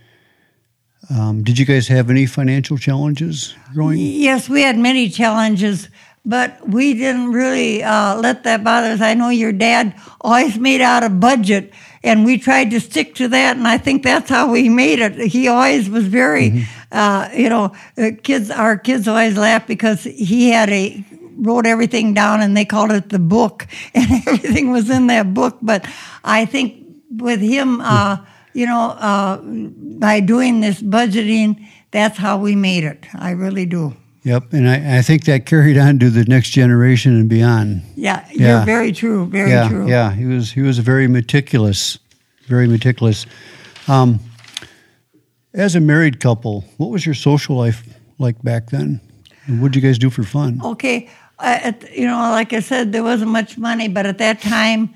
Um, 1.09 1.43
did 1.43 1.59
you 1.59 1.65
guys 1.65 1.87
have 1.89 2.09
any 2.09 2.25
financial 2.25 2.77
challenges 2.77 3.55
growing? 3.73 3.97
Yes, 3.99 4.47
we 4.47 4.61
had 4.61 4.77
many 4.77 5.09
challenges, 5.09 5.89
but 6.25 6.67
we 6.67 6.93
didn't 6.93 7.31
really 7.31 7.83
uh, 7.83 8.15
let 8.17 8.43
that 8.43 8.63
bother 8.63 8.89
us. 8.89 9.01
I 9.01 9.13
know 9.13 9.29
your 9.29 9.51
dad 9.51 9.95
always 10.21 10.57
made 10.57 10.81
out 10.81 11.03
a 11.03 11.09
budget, 11.09 11.73
and 12.03 12.25
we 12.25 12.37
tried 12.37 12.71
to 12.71 12.79
stick 12.79 13.15
to 13.15 13.27
that, 13.29 13.57
and 13.57 13.67
I 13.67 13.77
think 13.77 14.03
that's 14.03 14.29
how 14.29 14.51
we 14.51 14.69
made 14.69 14.99
it. 14.99 15.17
He 15.17 15.47
always 15.47 15.89
was 15.89 16.05
very, 16.05 16.67
uh, 16.91 17.29
you 17.33 17.49
know, 17.49 17.73
uh, 17.97 18.11
kids. 18.21 18.51
Our 18.51 18.77
kids 18.77 19.07
always 19.07 19.37
laugh 19.37 19.65
because 19.65 20.03
he 20.03 20.49
had 20.49 20.69
a 20.69 21.03
wrote 21.37 21.65
everything 21.65 22.13
down, 22.13 22.41
and 22.41 22.55
they 22.55 22.65
called 22.65 22.91
it 22.91 23.09
the 23.09 23.19
book, 23.19 23.67
and 23.93 24.11
everything 24.27 24.71
was 24.71 24.89
in 24.89 25.07
that 25.07 25.33
book. 25.33 25.57
But 25.61 25.87
I 26.23 26.45
think 26.45 26.85
with 27.09 27.41
him, 27.41 27.81
uh, 27.81 28.17
you 28.53 28.65
know, 28.67 28.91
uh, 28.91 29.37
by 29.41 30.19
doing 30.19 30.59
this 30.59 30.81
budgeting, 30.81 31.67
that's 31.91 32.17
how 32.17 32.37
we 32.37 32.55
made 32.55 32.83
it. 32.83 33.05
I 33.15 33.31
really 33.31 33.65
do. 33.65 33.95
Yep, 34.23 34.53
and 34.53 34.69
I, 34.69 34.99
I 34.99 35.01
think 35.01 35.25
that 35.25 35.45
carried 35.47 35.77
on 35.77 35.97
to 35.99 36.09
the 36.11 36.23
next 36.25 36.49
generation 36.51 37.15
and 37.15 37.27
beyond. 37.27 37.81
Yeah, 37.95 38.23
Yeah. 38.31 38.57
you're 38.57 38.65
very 38.65 38.91
true. 38.91 39.25
Very 39.25 39.49
yeah, 39.49 39.67
true. 39.67 39.87
yeah, 39.87 40.13
he 40.13 40.25
was 40.25 40.51
he 40.51 40.61
was 40.61 40.77
very 40.77 41.07
meticulous, 41.07 41.97
very 42.47 42.67
meticulous. 42.67 43.25
Um, 43.87 44.19
as 45.53 45.75
a 45.75 45.79
married 45.79 46.19
couple, 46.19 46.63
what 46.77 46.91
was 46.91 47.05
your 47.05 47.15
social 47.15 47.55
life 47.57 47.83
like 48.19 48.41
back 48.43 48.69
then? 48.69 49.01
And 49.47 49.61
what 49.61 49.71
did 49.71 49.81
you 49.81 49.89
guys 49.89 49.97
do 49.97 50.09
for 50.11 50.23
fun? 50.23 50.61
Okay, 50.63 51.09
uh, 51.39 51.59
at, 51.63 51.91
you 51.97 52.05
know, 52.05 52.17
like 52.31 52.53
I 52.53 52.59
said, 52.59 52.91
there 52.91 53.03
wasn't 53.03 53.31
much 53.31 53.57
money, 53.57 53.87
but 53.87 54.05
at 54.05 54.19
that 54.19 54.39
time, 54.39 54.93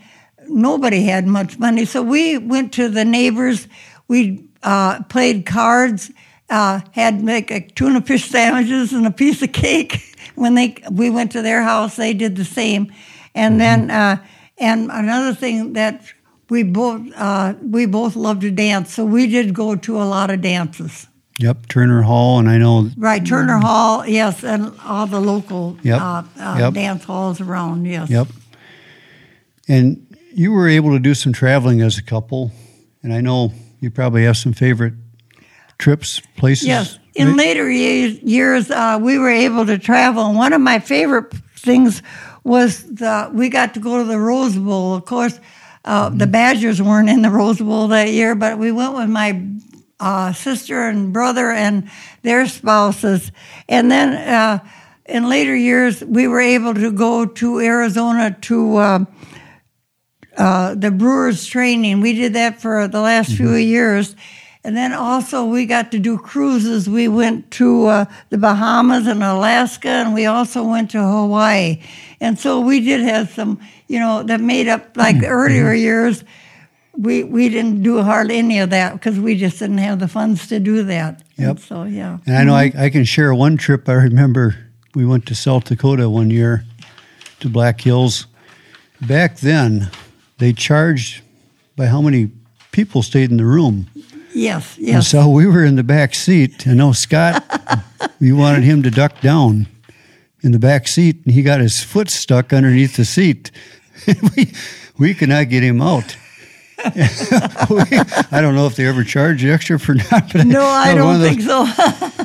nobody 0.48 1.04
had 1.04 1.26
much 1.26 1.58
money. 1.58 1.86
So 1.86 2.04
we 2.04 2.38
went 2.38 2.72
to 2.74 2.90
the 2.90 3.04
neighbors. 3.04 3.68
We 4.08 4.48
uh, 4.62 5.02
played 5.10 5.48
cards. 5.48 6.12
Uh, 6.50 6.80
had 6.92 7.26
like 7.26 7.50
a 7.50 7.62
tuna 7.62 8.02
fish 8.02 8.30
sandwiches 8.30 8.94
and 8.94 9.08
a 9.08 9.12
piece 9.12 9.42
of 9.42 9.52
cake. 9.52 10.12
When 10.36 10.56
they 10.56 10.76
we 10.92 11.10
went 11.10 11.32
to 11.32 11.42
their 11.42 11.64
house, 11.64 11.96
they 11.96 12.14
did 12.14 12.36
the 12.36 12.44
same. 12.44 12.92
And 13.34 13.62
then 13.62 13.90
uh, 13.90 14.18
and 14.58 14.92
another 14.92 15.34
thing 15.34 15.74
that 15.74 16.04
we 16.50 16.64
both 16.64 17.02
uh, 17.16 17.54
we 17.62 17.86
both 17.86 18.16
loved 18.16 18.42
to 18.42 18.52
dance, 18.52 18.94
so 18.94 19.06
we 19.06 19.28
did 19.28 19.54
go 19.54 19.76
to 19.76 20.02
a 20.02 20.04
lot 20.04 20.30
of 20.30 20.42
dances. 20.42 21.08
Yep, 21.40 21.68
Turner 21.68 22.02
Hall, 22.02 22.40
and 22.40 22.50
I 22.50 22.58
know. 22.58 22.90
Right, 22.98 23.26
Turner 23.26 23.58
Hall, 23.58 24.08
yes, 24.08 24.44
and 24.44 24.74
all 24.86 25.06
the 25.06 25.20
local 25.20 25.78
Yep, 25.84 26.02
uh, 26.02 26.24
uh, 26.40 26.56
yep. 26.60 26.74
dance 26.74 27.04
halls 27.04 27.42
around, 27.42 27.86
yes. 27.86 28.10
Yep. 28.10 28.28
And 29.68 30.16
you 30.34 30.54
were 30.54 30.70
able 30.70 30.92
to 30.92 31.00
do 31.00 31.14
some 31.14 31.34
traveling 31.34 31.82
as 31.82 31.98
a 31.98 32.04
couple, 32.04 32.52
and 33.04 33.14
I 33.14 33.20
know 33.20 33.52
you 33.82 33.92
probably 33.92 34.24
have 34.24 34.38
some 34.38 34.54
favorite 34.54 34.94
trips, 35.78 36.22
places. 36.38 36.68
Yes. 36.68 37.00
In 37.16 37.38
later 37.38 37.70
years, 37.72 38.70
uh, 38.70 39.00
we 39.02 39.18
were 39.18 39.30
able 39.30 39.66
to 39.66 39.78
travel. 39.78 40.26
And 40.26 40.38
one 40.38 40.52
of 40.54 40.62
my 40.62 40.80
favorite 40.80 41.34
things 41.56 42.02
was 42.44 42.84
the 42.84 43.30
we 43.34 43.50
got 43.50 43.74
to 43.76 43.80
go 43.80 44.00
to 44.00 44.04
the 44.04 44.20
Rose 44.20 44.58
Bowl. 44.58 44.96
Of 44.96 45.06
course, 45.06 45.40
uh, 45.86 46.10
Mm-hmm. 46.10 46.18
the 46.18 46.28
Badgers 46.28 46.82
weren't 46.82 47.10
in 47.10 47.22
the 47.22 47.30
Rose 47.30 47.60
Bowl 47.60 47.88
that 47.90 48.10
year, 48.10 48.36
but 48.36 48.58
we 48.58 48.72
went 48.72 48.96
with 48.96 49.10
my 49.10 49.42
uh, 50.00 50.34
sister 50.34 50.90
and 50.90 51.14
brother 51.14 51.52
and 51.52 51.90
their 52.22 52.48
spouses. 52.48 53.32
And 53.70 53.90
then 53.90 54.14
uh, 54.14 54.60
in 55.06 55.30
later 55.30 55.56
years, 55.56 56.04
we 56.04 56.28
were 56.28 56.42
able 56.42 56.74
to 56.74 56.92
go 56.92 57.26
to 57.26 57.60
Arizona 57.60 58.36
to. 58.42 58.76
Uh, 58.78 59.06
uh, 60.38 60.76
the 60.76 60.92
Brewers 60.92 61.46
training. 61.46 62.02
We 62.02 62.14
did 62.14 62.34
that 62.34 62.62
for 62.62 62.90
the 62.90 63.00
last 63.00 63.32
few 63.32 63.54
years. 63.56 64.18
And 64.66 64.76
then 64.76 64.94
also 64.94 65.46
we 65.46 65.68
got 65.68 65.92
to 65.92 66.00
do 66.00 66.18
cruises. 66.18 66.90
We 66.90 67.08
went 67.08 67.52
to 67.52 67.86
uh, 67.86 68.06
the 68.32 68.40
Bahamas 68.40 69.06
and 69.06 69.22
Alaska, 69.24 69.90
and 69.90 70.12
we 70.16 70.26
also 70.26 70.64
went 70.64 70.90
to 70.92 70.98
Hawaii. 71.04 71.84
And 72.20 72.40
so 72.40 72.62
we 72.62 72.80
did 72.80 73.02
have 73.02 73.30
some, 73.30 73.60
you 73.88 74.00
know, 74.00 74.24
that 74.24 74.42
made 74.42 74.68
up 74.68 74.98
like 74.98 75.18
earlier 75.24 75.72
years. 75.72 76.24
We 76.98 77.24
we 77.24 77.50
didn't 77.50 77.84
do 77.84 78.02
hardly 78.02 78.38
any 78.40 78.58
of 78.58 78.72
that 78.72 78.94
because 78.94 79.20
we 79.20 79.36
just 79.38 79.60
didn't 79.60 79.78
have 79.78 80.00
the 80.00 80.08
funds 80.08 80.48
to 80.48 80.60
do 80.60 80.82
that. 80.84 81.22
And 81.38 81.48
Yep. 81.48 81.60
so 81.60 81.84
yeah. 81.84 82.18
And 82.26 82.36
I 82.36 82.44
know 82.44 82.56
I, 82.56 82.72
I 82.76 82.90
can 82.90 83.04
share 83.04 83.36
one 83.36 83.58
trip. 83.58 83.88
I 83.88 83.94
remember 83.94 84.56
we 84.96 85.06
went 85.06 85.28
to 85.28 85.36
South 85.36 85.66
Dakota 85.66 86.10
one 86.10 86.32
year 86.32 86.66
to 87.42 87.50
Black 87.50 87.82
Hills. 87.82 88.26
Back 89.00 89.38
then, 89.38 89.92
they 90.40 90.54
charged 90.54 91.22
by 91.76 91.86
how 91.86 92.02
many 92.02 92.32
people 92.72 93.04
stayed 93.04 93.30
in 93.30 93.38
the 93.38 93.46
room. 93.46 93.86
Yes. 94.36 94.78
And 94.78 94.88
Yes. 94.88 95.08
so 95.08 95.30
we 95.30 95.48
were 95.48 95.64
in 95.64 95.76
the 95.78 95.84
back 95.84 96.14
seat. 96.14 96.68
I 96.68 96.74
know 96.74 96.92
Scott, 96.92 97.44
we 98.20 98.32
wanted 98.34 98.64
him 98.64 98.84
to 98.84 98.92
duck 98.92 99.22
down 99.22 99.68
in 100.42 100.52
the 100.52 100.60
back 100.60 100.88
seat, 100.88 101.22
and 101.26 101.34
he 101.34 101.42
got 101.42 101.60
his 101.62 101.82
foot 101.82 102.10
stuck 102.10 102.52
underneath 102.54 102.98
the 102.98 103.06
seat. 103.06 103.50
we, 104.36 104.52
we 104.98 105.14
could 105.14 105.30
not 105.30 105.50
get 105.50 105.64
him 105.64 105.82
out. 105.82 106.18
I 106.86 108.40
don't 108.42 108.54
know 108.56 108.68
if 108.68 108.76
they 108.76 108.86
ever 108.86 109.04
charged 109.04 109.42
you 109.42 109.52
extra 109.54 109.80
for 109.80 109.96
not. 109.96 110.32
But 110.34 110.46
no, 110.46 110.62
I 110.64 110.90
one 110.94 110.98
don't 110.98 111.20
those- 111.20 111.30
think 111.30 111.42
so. 111.42 111.64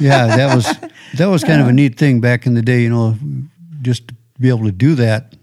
yeah, 0.00 0.26
that 0.36 0.54
was 0.54 0.66
that 1.14 1.26
was 1.26 1.44
kind 1.44 1.62
of 1.62 1.68
a 1.68 1.72
neat 1.72 1.96
thing 1.96 2.20
back 2.20 2.46
in 2.46 2.54
the 2.54 2.62
day. 2.62 2.82
You 2.82 2.90
know, 2.90 3.16
just 3.80 4.08
to 4.08 4.14
be 4.38 4.48
able 4.48 4.64
to 4.64 4.72
do 4.72 4.94
that, 4.96 5.34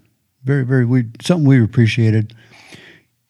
very 0.44 0.64
very 0.66 0.86
we 0.86 1.06
something 1.22 1.48
we 1.48 1.64
appreciated. 1.64 2.36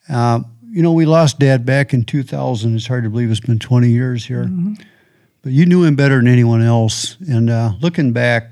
Uh, 0.09 0.41
you 0.77 0.83
know, 0.83 0.91
we 0.91 1.07
lost 1.07 1.39
Dad 1.39 1.65
back 1.65 1.91
in 1.91 2.03
2000. 2.03 2.75
It's 2.75 2.85
hard 2.85 3.03
to 3.03 3.09
believe 3.09 3.31
it's 3.31 3.39
been 3.39 3.57
20 3.57 3.89
years 3.89 4.23
here, 4.23 4.47
but 5.41 5.51
you 5.51 5.65
knew 5.65 5.83
him 5.83 5.95
better 5.95 6.17
than 6.17 6.27
anyone 6.27 6.61
else. 6.61 7.17
And 7.27 7.49
uh, 7.49 7.71
looking 7.81 8.13
back, 8.13 8.51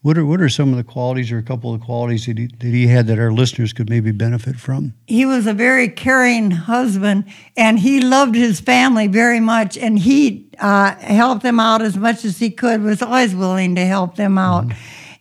what 0.00 0.16
are 0.16 0.24
what 0.24 0.40
are 0.40 0.48
some 0.48 0.70
of 0.70 0.78
the 0.78 0.82
qualities 0.82 1.30
or 1.30 1.36
a 1.36 1.42
couple 1.42 1.74
of 1.74 1.78
the 1.78 1.84
qualities 1.84 2.24
that 2.24 2.38
he, 2.38 2.46
that 2.46 2.68
he 2.68 2.86
had 2.86 3.06
that 3.08 3.18
our 3.18 3.30
listeners 3.30 3.74
could 3.74 3.90
maybe 3.90 4.12
benefit 4.12 4.56
from? 4.56 4.94
he 5.06 5.26
was 5.26 5.46
a 5.46 5.52
very 5.52 5.90
caring 5.90 6.52
husband 6.52 7.26
and 7.54 7.78
he 7.78 8.00
loved 8.00 8.34
his 8.34 8.58
family 8.58 9.06
very 9.06 9.38
much 9.38 9.76
and 9.76 9.98
he 9.98 10.48
uh, 10.58 10.94
helped 10.94 11.42
them 11.42 11.60
out 11.60 11.82
as 11.82 11.98
much 11.98 12.24
as 12.24 12.38
he 12.38 12.48
could 12.48 12.80
was 12.80 13.02
always 13.02 13.34
willing 13.34 13.74
to 13.74 13.84
help 13.84 14.16
them 14.16 14.38
out 14.38 14.64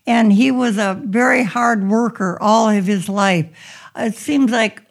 and 0.08 0.32
he 0.32 0.50
was 0.50 0.78
a 0.78 1.00
very 1.04 1.44
hard 1.44 1.90
worker 1.90 2.38
all 2.42 2.70
of 2.70 2.86
his 2.86 3.10
life 3.10 3.46
it 3.98 4.16
seems 4.16 4.50
like 4.50 4.82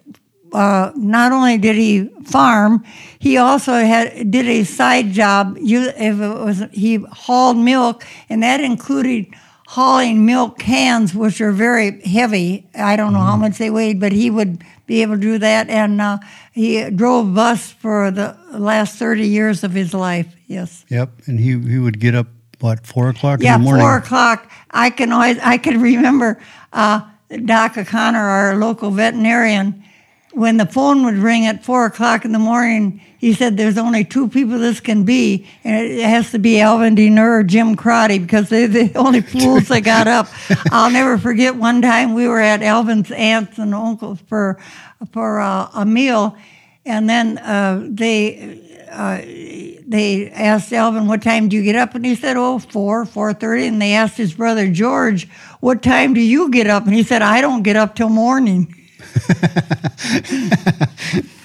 uh, 0.52 0.92
not 0.96 1.32
only 1.32 1.58
did 1.58 1.76
he 1.76 2.08
farm, 2.24 2.84
he 3.18 3.36
also 3.36 3.72
had 3.72 4.30
did 4.30 4.46
a 4.46 4.64
side 4.64 5.12
job. 5.12 5.56
You, 5.60 5.88
if 5.96 6.20
it 6.20 6.38
was 6.44 6.64
he 6.72 6.96
hauled 6.96 7.56
milk, 7.56 8.04
and 8.28 8.42
that 8.42 8.60
included 8.60 9.26
hauling 9.68 10.26
milk 10.26 10.58
cans, 10.58 11.14
which 11.14 11.40
are 11.40 11.52
very 11.52 12.00
heavy. 12.02 12.68
I 12.74 12.96
don't 12.96 13.12
know 13.12 13.20
how 13.20 13.36
much 13.36 13.58
they 13.58 13.70
weighed, 13.70 14.00
but 14.00 14.10
he 14.12 14.28
would 14.30 14.64
be 14.86 15.02
able 15.02 15.14
to 15.14 15.20
do 15.20 15.38
that. 15.38 15.68
And 15.70 16.00
uh, 16.00 16.18
he 16.52 16.90
drove 16.90 17.32
bus 17.34 17.70
for 17.70 18.10
the 18.10 18.36
last 18.52 18.96
thirty 18.98 19.28
years 19.28 19.62
of 19.62 19.72
his 19.72 19.94
life. 19.94 20.26
Yes. 20.48 20.84
Yep. 20.88 21.10
And 21.26 21.38
he 21.38 21.58
he 21.58 21.78
would 21.78 22.00
get 22.00 22.14
up 22.14 22.26
what 22.58 22.84
four 22.86 23.08
o'clock 23.08 23.40
Yeah, 23.40 23.54
in 23.54 23.60
the 23.60 23.64
morning. 23.64 23.82
four 23.84 23.96
o'clock. 23.98 24.50
I 24.72 24.90
can 24.90 25.12
always 25.12 25.38
I 25.38 25.58
can 25.58 25.80
remember 25.80 26.40
uh, 26.72 27.02
Doc 27.44 27.78
O'Connor, 27.78 28.18
our 28.18 28.56
local 28.56 28.90
veterinarian, 28.90 29.84
when 30.32 30.56
the 30.56 30.66
phone 30.66 31.04
would 31.04 31.16
ring 31.16 31.46
at 31.46 31.64
four 31.64 31.86
o'clock 31.86 32.24
in 32.24 32.32
the 32.32 32.38
morning. 32.38 33.00
He 33.18 33.34
said, 33.34 33.56
"There's 33.56 33.76
only 33.76 34.04
two 34.04 34.28
people 34.28 34.58
this 34.58 34.80
can 34.80 35.04
be, 35.04 35.46
and 35.64 35.84
it 35.84 36.04
has 36.04 36.30
to 36.30 36.38
be 36.38 36.60
Alvin 36.60 36.94
Denner 36.94 37.38
or 37.38 37.42
Jim 37.42 37.76
Crotty 37.76 38.18
because 38.18 38.48
they're 38.48 38.68
the 38.68 38.92
only 38.96 39.20
fools 39.20 39.68
that 39.68 39.82
got 39.82 40.06
up." 40.06 40.28
I'll 40.72 40.90
never 40.90 41.18
forget 41.18 41.56
one 41.56 41.82
time 41.82 42.14
we 42.14 42.28
were 42.28 42.40
at 42.40 42.62
Alvin's 42.62 43.10
aunts 43.10 43.58
and 43.58 43.74
uncles 43.74 44.20
for 44.28 44.58
for 45.12 45.40
uh, 45.40 45.68
a 45.74 45.84
meal, 45.84 46.36
and 46.86 47.08
then 47.08 47.38
uh, 47.38 47.86
they 47.88 48.60
uh, 48.90 49.18
they 49.86 50.30
asked 50.30 50.72
Alvin, 50.72 51.06
"What 51.06 51.22
time 51.22 51.48
do 51.48 51.56
you 51.56 51.62
get 51.62 51.76
up?" 51.76 51.94
And 51.94 52.06
he 52.06 52.14
said, 52.14 52.36
"Oh, 52.36 52.58
four, 52.58 53.04
four 53.04 53.34
thirty." 53.34 53.66
And 53.66 53.82
they 53.82 53.94
asked 53.94 54.16
his 54.16 54.34
brother 54.34 54.70
George, 54.70 55.28
"What 55.60 55.82
time 55.82 56.14
do 56.14 56.20
you 56.20 56.50
get 56.50 56.68
up?" 56.68 56.86
And 56.86 56.94
he 56.94 57.02
said, 57.02 57.20
"I 57.20 57.40
don't 57.40 57.62
get 57.62 57.76
up 57.76 57.96
till 57.96 58.08
morning." 58.08 58.74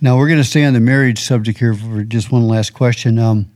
Now 0.00 0.16
we're 0.16 0.28
going 0.28 0.38
to 0.38 0.44
stay 0.44 0.64
on 0.64 0.74
the 0.74 0.80
marriage 0.80 1.18
subject 1.18 1.58
here 1.58 1.74
for 1.74 2.04
just 2.04 2.30
one 2.30 2.46
last 2.46 2.72
question. 2.72 3.18
Um, 3.18 3.50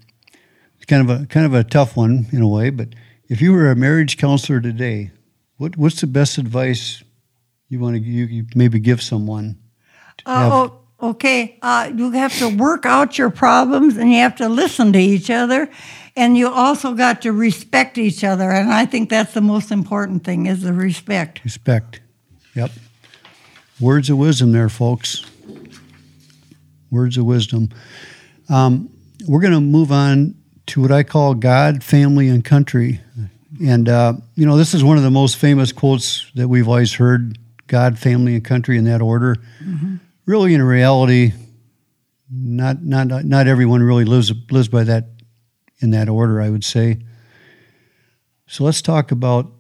it's 0.77 0.87
kind 0.87 1.09
of 1.09 1.23
a 1.23 1.27
kind 1.27 1.47
of 1.47 1.55
a 1.55 1.63
tough 1.63 1.97
one 1.97 2.27
in 2.33 2.43
a 2.43 2.49
way, 2.49 2.71
but 2.71 2.89
if 3.29 3.41
you 3.41 3.53
were 3.53 3.71
a 3.71 3.77
marriage 3.77 4.17
counselor 4.17 4.61
today, 4.61 5.13
what 5.57 5.77
what's 5.77 6.01
the 6.01 6.09
best 6.09 6.39
advice 6.39 7.05
you 7.69 7.79
want 7.79 7.95
to 7.95 8.03
you, 8.03 8.25
you 8.25 8.47
maybe 8.57 8.81
give 8.81 9.01
someone? 9.01 9.57
Uh, 10.27 10.69
oh, 11.01 11.11
okay, 11.11 11.59
uh, 11.63 11.93
you 11.95 12.11
have 12.11 12.37
to 12.39 12.49
work 12.49 12.87
out 12.87 13.19
your 13.19 13.31
problems, 13.31 13.97
and 13.97 14.11
you 14.11 14.19
have 14.19 14.35
to 14.37 14.49
listen 14.49 14.93
to 14.95 14.99
each 14.99 15.31
other, 15.31 15.71
and 16.17 16.37
you 16.37 16.49
also 16.49 16.95
got 16.95 17.23
to 17.23 17.31
respect 17.31 17.99
each 17.99 18.25
other. 18.25 18.51
And 18.51 18.73
I 18.73 18.85
think 18.85 19.11
that's 19.11 19.33
the 19.33 19.41
most 19.41 19.71
important 19.71 20.25
thing: 20.25 20.47
is 20.47 20.63
the 20.63 20.73
respect. 20.73 21.41
Respect. 21.45 22.01
Yep. 22.55 22.71
Words 23.81 24.11
of 24.11 24.19
wisdom 24.19 24.53
there, 24.53 24.69
folks. 24.69 25.25
Words 26.91 27.17
of 27.17 27.25
wisdom. 27.25 27.71
Um, 28.49 28.91
we're 29.27 29.41
going 29.41 29.55
to 29.55 29.61
move 29.61 29.91
on 29.91 30.35
to 30.67 30.83
what 30.83 30.93
I 30.93 31.03
call 31.03 31.35
God, 31.35 31.83
family, 31.83 32.29
and 32.29 32.45
country. 32.45 33.01
And, 33.65 33.89
uh, 33.89 34.15
you 34.35 34.45
know, 34.45 34.57
this 34.57 34.75
is 34.75 34.85
one 34.85 34.99
of 34.99 35.03
the 35.03 35.11
most 35.11 35.37
famous 35.37 35.73
quotes 35.73 36.31
that 36.35 36.49
we've 36.49 36.69
always 36.69 36.93
heard 36.93 37.39
God, 37.67 37.99
family, 37.99 38.35
and 38.35 38.45
country 38.45 38.77
in 38.77 38.85
that 38.85 39.01
order. 39.01 39.37
Really, 40.27 40.55
in 40.55 40.63
reality, 40.63 41.33
not, 42.31 42.83
not, 42.83 43.07
not 43.25 43.47
everyone 43.47 43.83
really 43.83 44.05
lives, 44.05 44.33
lives 44.51 44.69
by 44.69 44.85
that 44.85 45.07
in 45.81 45.91
that 45.91 46.09
order, 46.09 46.41
I 46.41 46.51
would 46.51 46.65
say. 46.65 46.99
So 48.47 48.65
let's 48.65 48.83
talk 48.83 49.11
about 49.11 49.51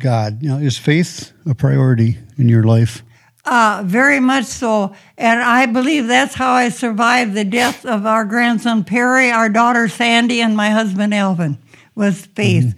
God. 0.00 0.42
You 0.42 0.48
know, 0.50 0.58
is 0.58 0.76
faith 0.76 1.32
a 1.46 1.54
priority 1.54 2.18
in 2.36 2.48
your 2.48 2.64
life? 2.64 3.04
Uh, 3.44 3.82
very 3.86 4.20
much 4.20 4.44
so. 4.44 4.94
And 5.16 5.40
I 5.40 5.66
believe 5.66 6.08
that's 6.08 6.34
how 6.34 6.52
I 6.52 6.68
survived 6.68 7.34
the 7.34 7.44
death 7.44 7.86
of 7.86 8.04
our 8.04 8.24
grandson 8.24 8.84
Perry, 8.84 9.30
our 9.30 9.48
daughter 9.48 9.88
Sandy, 9.88 10.40
and 10.42 10.56
my 10.56 10.70
husband 10.70 11.14
Alvin, 11.14 11.58
was 11.94 12.26
faith. 12.26 12.74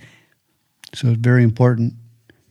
So 0.95 1.09
it's 1.09 1.19
very 1.19 1.43
important. 1.43 1.95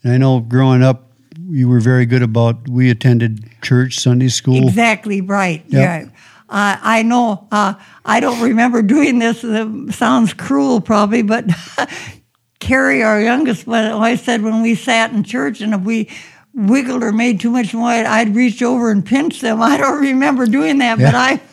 And 0.03 0.13
I 0.13 0.17
know 0.17 0.39
growing 0.39 0.84
up, 0.84 1.12
you 1.49 1.69
were 1.69 1.79
very 1.79 2.05
good 2.05 2.21
about. 2.21 2.67
We 2.67 2.89
attended 2.89 3.49
church, 3.62 3.99
Sunday 3.99 4.29
school. 4.29 4.67
Exactly 4.67 5.21
right. 5.21 5.63
Yep. 5.67 5.71
Yeah. 5.71 6.10
Uh, 6.49 6.77
I 6.81 7.03
know. 7.03 7.47
Uh, 7.51 7.75
I 8.03 8.19
don't 8.19 8.41
remember 8.41 8.81
doing 8.81 9.19
this. 9.19 9.43
It 9.43 9.93
sounds 9.93 10.34
cruel, 10.34 10.81
probably, 10.81 11.21
but 11.21 11.45
Carrie, 12.62 13.04
our 13.04 13.19
youngest 13.19 13.67
one, 13.67 13.86
always 13.86 14.21
said 14.21 14.41
when 14.41 14.62
we 14.62 14.76
sat 14.76 15.12
in 15.12 15.24
church 15.24 15.60
and 15.60 15.74
if 15.74 15.82
we 15.82 16.10
wiggled 16.54 17.04
or 17.04 17.12
made 17.12 17.41
too 17.41 17.50
much 17.50 17.74
noise, 17.74 18.06
I'd 18.06 18.36
reach 18.36 18.62
over 18.62 18.91
and 18.91 19.06
pinch 19.06 19.41
them. 19.41 19.62
I 19.62 19.76
don't 19.78 20.00
remember 20.00 20.45
doing 20.45 20.78
that, 20.78 20.97
but 20.97 21.13
I. 21.13 21.41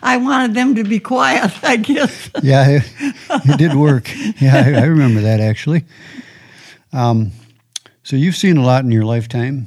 I 0.00 0.16
wanted 0.18 0.54
them 0.54 0.76
to 0.76 0.84
be 0.84 1.00
quiet, 1.00 1.52
I 1.64 1.74
guess. 1.76 2.30
Yeah, 2.40 2.68
it, 2.68 2.92
it 3.30 3.58
did 3.58 3.74
work. 3.74 4.08
Yeah, 4.40 4.62
I, 4.64 4.82
I 4.82 4.84
remember 4.84 5.22
that 5.22 5.40
actually. 5.40 5.84
Um, 6.92 7.32
so 8.04 8.14
you've 8.14 8.36
seen 8.36 8.58
a 8.58 8.64
lot 8.64 8.84
in 8.84 8.92
your 8.92 9.04
lifetime. 9.04 9.66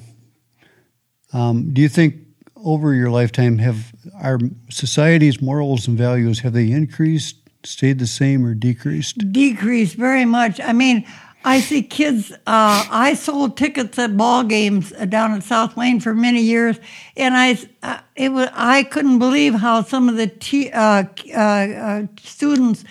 Um, 1.33 1.73
do 1.73 1.81
you 1.81 1.89
think 1.89 2.15
over 2.55 2.93
your 2.93 3.09
lifetime 3.09 3.57
have 3.57 3.91
our 4.21 4.39
society's 4.69 5.41
morals 5.41 5.85
and 5.85 5.97
values 5.97 6.39
have 6.39 6.53
they 6.53 6.71
increased, 6.71 7.48
stayed 7.63 7.99
the 7.99 8.07
same, 8.07 8.45
or 8.45 8.53
decreased? 8.53 9.31
decreased 9.31 9.95
very 9.95 10.25
much. 10.25 10.59
I 10.59 10.73
mean, 10.73 11.05
I 11.45 11.61
see 11.61 11.83
kids. 11.83 12.31
Uh, 12.31 12.85
I 12.91 13.13
sold 13.13 13.55
tickets 13.55 13.97
at 13.97 14.17
ball 14.17 14.43
games 14.43 14.91
uh, 14.93 15.05
down 15.05 15.33
at 15.33 15.43
South 15.43 15.77
Wayne 15.77 15.99
for 15.99 16.13
many 16.13 16.41
years, 16.41 16.79
and 17.15 17.35
I 17.35 17.57
uh, 17.81 17.99
it 18.15 18.29
was 18.29 18.49
I 18.53 18.83
couldn't 18.83 19.19
believe 19.19 19.53
how 19.55 19.83
some 19.83 20.09
of 20.09 20.17
the 20.17 20.27
te- 20.27 20.71
uh, 20.71 21.05
uh, 21.33 21.39
uh, 21.39 22.07
students 22.21 22.83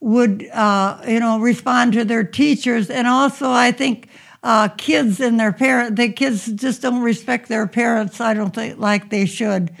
would 0.00 0.48
uh, 0.52 1.00
you 1.08 1.18
know 1.18 1.40
respond 1.40 1.92
to 1.94 2.04
their 2.04 2.24
teachers, 2.24 2.90
and 2.90 3.06
also 3.06 3.50
I 3.50 3.72
think. 3.72 4.08
Uh, 4.40 4.68
kids 4.68 5.18
and 5.18 5.38
their 5.38 5.52
parents, 5.52 5.96
the 5.96 6.12
kids 6.12 6.46
just 6.52 6.80
don't 6.80 7.02
respect 7.02 7.48
their 7.48 7.66
parents. 7.66 8.20
I 8.20 8.34
don't 8.34 8.54
think 8.54 8.78
like 8.78 9.10
they 9.10 9.26
should, 9.26 9.72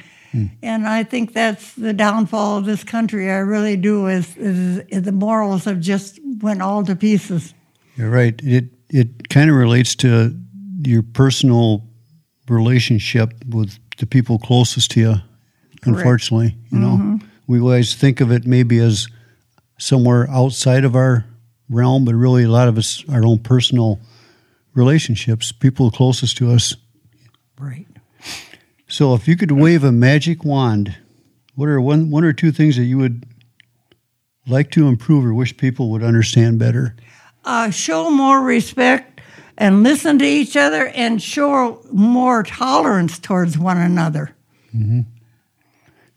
and 0.62 0.86
I 0.86 1.04
think 1.04 1.32
that's 1.32 1.74
the 1.74 1.92
downfall 1.92 2.58
of 2.58 2.64
this 2.64 2.84
country. 2.84 3.30
I 3.30 3.38
really 3.38 3.76
do. 3.76 4.06
Is, 4.06 4.36
is, 4.36 4.78
is 4.88 5.02
the 5.02 5.12
morals 5.12 5.64
have 5.64 5.80
just 5.80 6.18
went 6.40 6.62
all 6.62 6.84
to 6.84 6.94
pieces. 6.94 7.54
You're 7.96 8.10
right. 8.10 8.38
It 8.42 8.66
it 8.90 9.28
kind 9.28 9.50
of 9.50 9.56
relates 9.56 9.94
to 9.96 10.34
your 10.84 11.02
personal 11.02 11.84
relationship 12.48 13.32
with 13.48 13.78
the 13.98 14.06
people 14.06 14.38
closest 14.38 14.92
to 14.92 15.00
you. 15.00 15.14
Unfortunately, 15.84 16.56
you 16.70 16.78
know, 16.78 16.96
mm-hmm. 16.96 17.26
we 17.46 17.60
always 17.60 17.94
think 17.94 18.20
of 18.20 18.32
it 18.32 18.46
maybe 18.46 18.78
as 18.78 19.06
somewhere 19.78 20.28
outside 20.28 20.84
of 20.84 20.96
our 20.96 21.24
realm, 21.70 22.04
but 22.04 22.14
really 22.14 22.44
a 22.44 22.48
lot 22.48 22.68
of 22.68 22.78
us 22.78 23.04
our 23.08 23.24
own 23.24 23.38
personal 23.38 24.00
relationships, 24.74 25.52
people 25.52 25.90
closest 25.90 26.36
to 26.38 26.50
us. 26.50 26.76
Right. 27.58 27.86
So, 28.88 29.14
if 29.14 29.28
you 29.28 29.36
could 29.36 29.52
wave 29.52 29.84
a 29.84 29.92
magic 29.92 30.44
wand, 30.44 30.96
what 31.54 31.68
are 31.68 31.80
one 31.80 32.10
one 32.10 32.24
or 32.24 32.32
two 32.32 32.50
things 32.50 32.76
that 32.76 32.84
you 32.84 32.98
would 32.98 33.26
like 34.46 34.70
to 34.72 34.88
improve 34.88 35.26
or 35.26 35.34
wish 35.34 35.56
people 35.56 35.90
would 35.90 36.02
understand 36.02 36.58
better? 36.58 36.96
Uh, 37.44 37.70
show 37.70 38.10
more 38.10 38.40
respect 38.40 39.20
and 39.58 39.82
listen 39.82 40.18
to 40.18 40.24
each 40.24 40.56
other 40.56 40.88
and 40.88 41.20
show 41.22 41.84
more 41.92 42.42
tolerance 42.42 43.18
towards 43.18 43.58
one 43.58 43.76
another. 43.76 44.34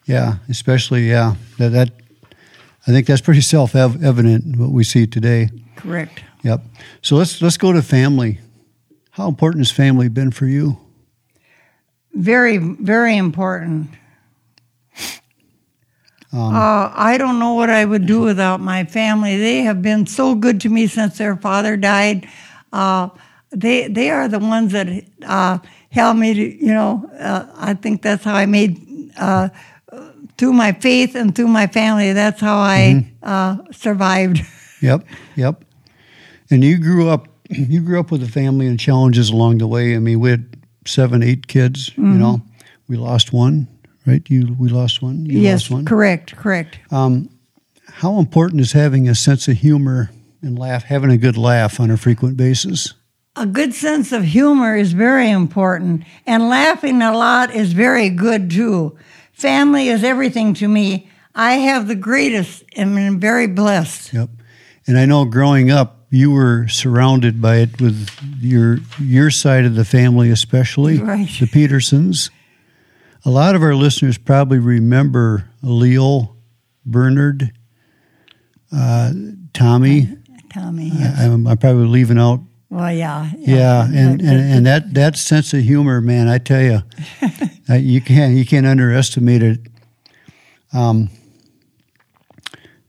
Yeah, 0.05 0.35
especially 0.49 1.09
yeah. 1.09 1.35
That, 1.57 1.69
that 1.69 1.89
I 2.87 2.91
think 2.91 3.07
that's 3.07 3.21
pretty 3.21 3.41
self 3.41 3.75
evident 3.75 4.57
what 4.57 4.71
we 4.71 4.83
see 4.83 5.07
today. 5.07 5.49
Correct. 5.75 6.23
Yep. 6.43 6.63
So 7.01 7.15
let's 7.15 7.41
let's 7.41 7.57
go 7.57 7.73
to 7.73 7.81
family. 7.81 8.39
How 9.11 9.27
important 9.27 9.61
has 9.65 9.71
family 9.71 10.07
been 10.07 10.31
for 10.31 10.45
you? 10.45 10.79
Very, 12.13 12.57
very 12.57 13.17
important. 13.17 13.89
Um, 16.33 16.55
uh, 16.55 16.91
I 16.93 17.17
don't 17.17 17.39
know 17.39 17.53
what 17.55 17.69
I 17.69 17.83
would 17.83 18.05
do 18.05 18.21
without 18.21 18.61
my 18.61 18.85
family. 18.85 19.37
They 19.37 19.61
have 19.63 19.81
been 19.81 20.05
so 20.07 20.33
good 20.35 20.61
to 20.61 20.69
me 20.69 20.87
since 20.87 21.17
their 21.17 21.35
father 21.35 21.75
died. 21.75 22.27
Uh, 22.71 23.09
they 23.51 23.89
they 23.89 24.09
are 24.11 24.29
the 24.29 24.39
ones 24.39 24.71
that 24.71 24.87
uh, 25.25 25.59
helped 25.89 26.19
me 26.19 26.33
to, 26.33 26.65
you 26.65 26.73
know, 26.73 27.09
uh, 27.19 27.47
I 27.55 27.73
think 27.73 28.01
that's 28.01 28.23
how 28.23 28.33
I 28.33 28.45
made, 28.45 29.11
uh, 29.17 29.49
through 30.37 30.53
my 30.53 30.71
faith 30.71 31.15
and 31.15 31.35
through 31.35 31.49
my 31.49 31.67
family, 31.67 32.13
that's 32.13 32.39
how 32.39 32.57
I 32.57 33.11
uh, 33.23 33.57
survived. 33.71 34.41
Yep. 34.81 35.05
Yep. 35.35 35.63
And 36.49 36.63
you 36.63 36.79
grew 36.79 37.07
up 37.07 37.27
you 37.51 37.81
grew 37.81 37.99
up 37.99 38.09
with 38.09 38.23
a 38.23 38.27
family 38.27 38.65
and 38.65 38.79
challenges 38.79 39.29
along 39.29 39.59
the 39.59 39.67
way. 39.67 39.95
I 39.95 39.99
mean, 39.99 40.19
we 40.19 40.31
had 40.31 40.50
seven, 40.85 41.23
eight 41.23 41.47
kids. 41.47 41.91
You 41.97 42.03
know, 42.03 42.41
we 42.87 42.97
lost 42.97 43.33
one. 43.33 43.67
Right? 44.05 44.27
You 44.29 44.55
we 44.59 44.69
lost 44.69 45.01
one. 45.01 45.25
You 45.25 45.39
yes, 45.39 45.63
lost 45.63 45.71
one. 45.71 45.85
correct, 45.85 46.35
correct. 46.35 46.79
Um, 46.91 47.29
How 47.87 48.17
important 48.17 48.61
is 48.61 48.71
having 48.71 49.07
a 49.07 49.13
sense 49.15 49.47
of 49.47 49.57
humor 49.57 50.09
and 50.41 50.57
laugh, 50.57 50.83
having 50.83 51.11
a 51.11 51.17
good 51.17 51.37
laugh 51.37 51.79
on 51.79 51.91
a 51.91 51.97
frequent 51.97 52.35
basis? 52.35 52.95
a 53.35 53.45
good 53.45 53.73
sense 53.73 54.11
of 54.11 54.23
humor 54.23 54.75
is 54.75 54.93
very 54.93 55.29
important, 55.29 56.03
and 56.25 56.49
laughing 56.49 57.01
a 57.01 57.15
lot 57.15 57.53
is 57.53 57.73
very 57.73 58.09
good 58.09 58.51
too. 58.51 58.97
Family 59.31 59.87
is 59.87 60.03
everything 60.03 60.53
to 60.55 60.67
me. 60.67 61.09
I 61.33 61.53
have 61.53 61.87
the 61.87 61.95
greatest 61.95 62.63
and 62.75 62.97
I'm 62.99 63.19
very 63.19 63.47
blessed. 63.47 64.13
Yep. 64.13 64.29
And 64.85 64.97
I 64.97 65.05
know 65.05 65.23
growing 65.25 65.71
up, 65.71 66.00
you 66.13 66.29
were 66.31 66.67
surrounded 66.67 67.41
by 67.41 67.55
it 67.57 67.79
with 67.81 68.09
your 68.39 68.77
your 68.99 69.31
side 69.31 69.65
of 69.65 69.75
the 69.75 69.85
family, 69.85 70.29
especially 70.29 70.97
Right. 70.99 71.27
the 71.39 71.47
Petersons. 71.47 72.29
A 73.25 73.29
lot 73.29 73.55
of 73.55 73.63
our 73.63 73.73
listeners 73.75 74.17
probably 74.17 74.59
remember 74.59 75.47
Leo, 75.61 76.35
Bernard, 76.85 77.51
uh, 78.75 79.13
Tommy. 79.53 80.17
Tommy, 80.53 80.89
yes. 80.93 81.19
I, 81.19 81.25
I'm, 81.25 81.47
I'm 81.47 81.57
probably 81.57 81.85
leaving 81.87 82.17
out. 82.17 82.41
well, 82.69 82.91
yeah. 82.91 83.29
Yeah, 83.37 83.85
and, 83.85 84.19
and, 84.21 84.23
and 84.53 84.65
that, 84.65 84.93
that 84.95 85.15
sense 85.17 85.53
of 85.53 85.61
humor, 85.63 86.01
man, 86.01 86.27
I 86.27 86.39
tell 86.39 86.61
you, 86.61 86.81
you 87.77 88.01
can't 88.01 88.33
you 88.35 88.45
can't 88.45 88.65
underestimate 88.65 89.43
it. 89.43 89.59
Um, 90.73 91.09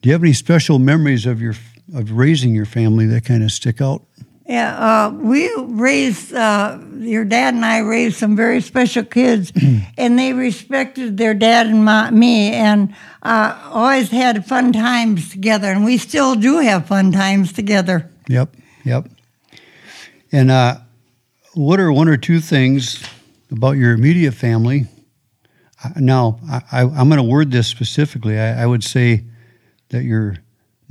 do 0.01 0.09
you 0.09 0.13
have 0.13 0.23
any 0.25 0.33
special 0.33 0.79
memories 0.81 1.27
of 1.27 1.41
your 1.41 1.55
of 1.95 2.13
raising 2.13 2.55
your 2.55 2.67
family 2.67 3.07
that 3.07 3.25
kind 3.25 3.43
of 3.43 3.53
stick 3.53 3.81
out? 3.81 4.03
Yeah, 4.47 4.75
uh, 5.07 5.11
we 5.11 5.51
raised, 5.57 6.35
uh, 6.35 6.79
your 6.99 7.25
dad 7.25 7.55
and 7.55 7.65
I 7.65 7.79
raised 7.79 8.17
some 8.17 8.35
very 8.35 8.61
special 8.61 9.05
kids, 9.05 9.53
and 9.99 10.19
they 10.19 10.33
respected 10.33 11.17
their 11.17 11.33
dad 11.33 11.69
and 11.69 11.85
my, 11.85 12.11
me, 12.11 12.53
and 12.53 12.95
uh, 13.23 13.57
always 13.71 14.11
had 14.11 14.45
fun 14.45 14.73
times 14.73 15.31
together, 15.31 15.71
and 15.71 15.85
we 15.85 15.97
still 15.97 16.35
do 16.35 16.59
have 16.59 16.87
fun 16.87 17.13
times 17.13 17.53
together. 17.53 18.11
Yep, 18.29 18.57
yep. 18.85 19.09
And 20.33 20.51
uh, 20.51 20.79
what 21.55 21.79
are 21.79 21.93
one 21.93 22.09
or 22.09 22.17
two 22.17 22.41
things 22.41 23.03
about 23.51 23.77
your 23.77 23.93
immediate 23.93 24.35
family? 24.35 24.87
Now, 25.97 26.41
I, 26.51 26.63
I, 26.73 26.81
I'm 26.83 27.09
going 27.09 27.19
to 27.19 27.23
word 27.23 27.51
this 27.51 27.69
specifically. 27.69 28.39
I, 28.39 28.63
I 28.63 28.67
would 28.67 28.83
say 28.83 29.25
that 29.91 30.05
you're 30.05 30.37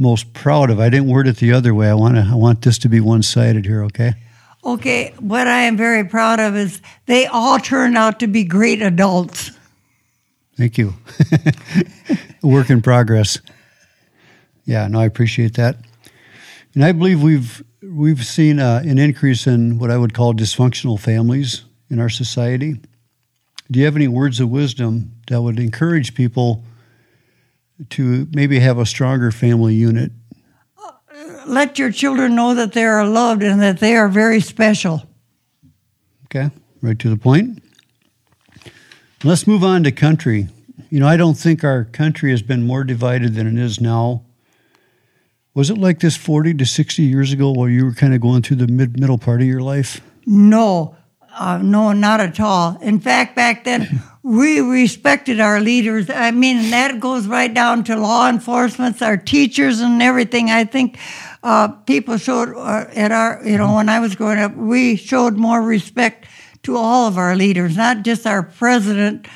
most 0.01 0.33
proud 0.33 0.71
of. 0.71 0.79
I 0.79 0.89
didn't 0.89 1.07
word 1.07 1.27
it 1.27 1.37
the 1.37 1.53
other 1.53 1.73
way. 1.75 1.89
I 1.89 1.93
want 1.93 2.15
to. 2.15 2.27
I 2.29 2.35
want 2.35 2.63
this 2.63 2.79
to 2.79 2.89
be 2.89 2.99
one 2.99 3.23
sided 3.23 3.65
here. 3.65 3.83
Okay. 3.85 4.15
Okay, 4.63 5.13
what 5.19 5.47
I 5.47 5.61
am 5.63 5.75
very 5.75 6.03
proud 6.03 6.39
of 6.39 6.55
is 6.55 6.81
they 7.07 7.25
all 7.25 7.57
turned 7.57 7.97
out 7.97 8.19
to 8.19 8.27
be 8.27 8.43
great 8.43 8.81
adults. 8.81 9.51
Thank 10.55 10.77
you. 10.77 10.93
Work 12.43 12.69
in 12.69 12.81
progress. 12.81 13.39
Yeah, 14.65 14.87
no, 14.87 14.99
I 14.99 15.05
appreciate 15.05 15.55
that. 15.55 15.77
And 16.75 16.85
I 16.85 16.91
believe 16.91 17.23
we've 17.23 17.63
we've 17.81 18.23
seen 18.23 18.59
uh, 18.59 18.83
an 18.85 18.99
increase 18.99 19.47
in 19.47 19.79
what 19.79 19.89
I 19.89 19.97
would 19.97 20.13
call 20.13 20.33
dysfunctional 20.33 20.99
families 20.99 21.63
in 21.89 21.99
our 21.99 22.09
society. 22.09 22.79
Do 23.71 23.79
you 23.79 23.85
have 23.85 23.95
any 23.95 24.07
words 24.07 24.39
of 24.39 24.49
wisdom 24.49 25.13
that 25.27 25.41
would 25.41 25.59
encourage 25.59 26.13
people 26.13 26.63
to 27.89 28.27
maybe 28.33 28.59
have 28.59 28.77
a 28.77 28.85
stronger 28.85 29.31
family 29.31 29.75
unit? 29.75 30.11
Let 31.47 31.79
your 31.79 31.91
children 31.91 32.35
know 32.35 32.53
that 32.53 32.73
they 32.73 32.85
are 32.85 33.05
loved 33.05 33.43
and 33.43 33.61
that 33.61 33.79
they 33.79 33.95
are 33.95 34.07
very 34.07 34.39
special. 34.39 35.03
Okay, 36.25 36.49
right 36.81 36.97
to 36.99 37.09
the 37.09 37.17
point. 37.17 37.63
Let's 39.23 39.45
move 39.45 39.63
on 39.63 39.83
to 39.83 39.91
country. 39.91 40.47
You 40.89 40.99
know, 40.99 41.07
I 41.07 41.17
don't 41.17 41.37
think 41.37 41.63
our 41.63 41.85
country 41.85 42.31
has 42.31 42.41
been 42.41 42.63
more 42.63 42.83
divided 42.83 43.35
than 43.35 43.47
it 43.47 43.57
is 43.57 43.79
now. 43.79 44.23
Was 45.53 45.69
it 45.69 45.77
like 45.77 45.99
this 45.99 46.15
40 46.15 46.53
to 46.55 46.65
60 46.65 47.03
years 47.03 47.33
ago 47.33 47.51
while 47.51 47.67
you 47.67 47.85
were 47.85 47.93
kind 47.93 48.13
of 48.13 48.21
going 48.21 48.41
through 48.41 48.57
the 48.57 48.67
mid 48.67 48.99
middle 48.99 49.17
part 49.17 49.41
of 49.41 49.47
your 49.47 49.61
life? 49.61 50.01
No, 50.25 50.95
uh, 51.37 51.57
no, 51.57 51.91
not 51.93 52.19
at 52.19 52.39
all. 52.39 52.77
In 52.81 52.99
fact, 52.99 53.35
back 53.35 53.63
then, 53.63 54.01
we 54.23 54.59
respected 54.59 55.39
our 55.39 55.59
leaders. 55.59 56.09
I 56.09 56.31
mean, 56.31 56.71
that 56.71 56.99
goes 56.99 57.27
right 57.27 57.53
down 57.53 57.83
to 57.85 57.95
law 57.95 58.29
enforcement, 58.29 59.01
our 59.01 59.17
teachers, 59.17 59.79
and 59.79 60.01
everything. 60.01 60.49
I 60.49 60.65
think 60.65 60.99
uh, 61.43 61.69
people 61.69 62.17
showed 62.17 62.55
uh, 62.55 62.85
at 62.95 63.11
our, 63.11 63.41
you 63.43 63.57
know, 63.57 63.75
when 63.75 63.89
I 63.89 63.99
was 63.99 64.15
growing 64.15 64.39
up, 64.39 64.55
we 64.55 64.95
showed 64.95 65.37
more 65.37 65.61
respect 65.61 66.25
to 66.63 66.77
all 66.77 67.07
of 67.07 67.17
our 67.17 67.35
leaders, 67.35 67.75
not 67.75 68.03
just 68.03 68.27
our 68.27 68.43
president 68.43 69.27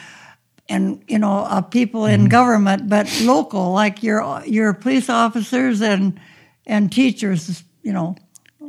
and 0.68 1.04
you 1.08 1.20
know 1.20 1.46
uh, 1.48 1.62
people 1.62 2.06
in 2.06 2.28
government, 2.28 2.90
but 2.90 3.08
local, 3.22 3.72
like 3.72 4.02
your 4.04 4.44
your 4.46 4.74
police 4.74 5.10
officers 5.10 5.82
and 5.82 6.20
and 6.66 6.92
teachers. 6.92 7.64
You 7.84 7.94
know, 7.94 8.16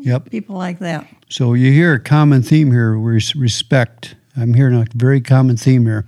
Yep. 0.02 0.30
people 0.30 0.56
like 0.56 0.78
that. 0.80 1.06
So 1.28 1.54
you 1.54 1.72
hear 1.72 1.94
a 1.94 2.00
common 2.00 2.42
theme 2.42 2.70
here 2.70 2.96
res- 2.96 3.36
respect. 3.36 4.14
I'm 4.36 4.54
hearing 4.54 4.74
a 4.74 4.86
very 4.94 5.20
common 5.20 5.56
theme 5.56 5.84
here. 5.84 6.06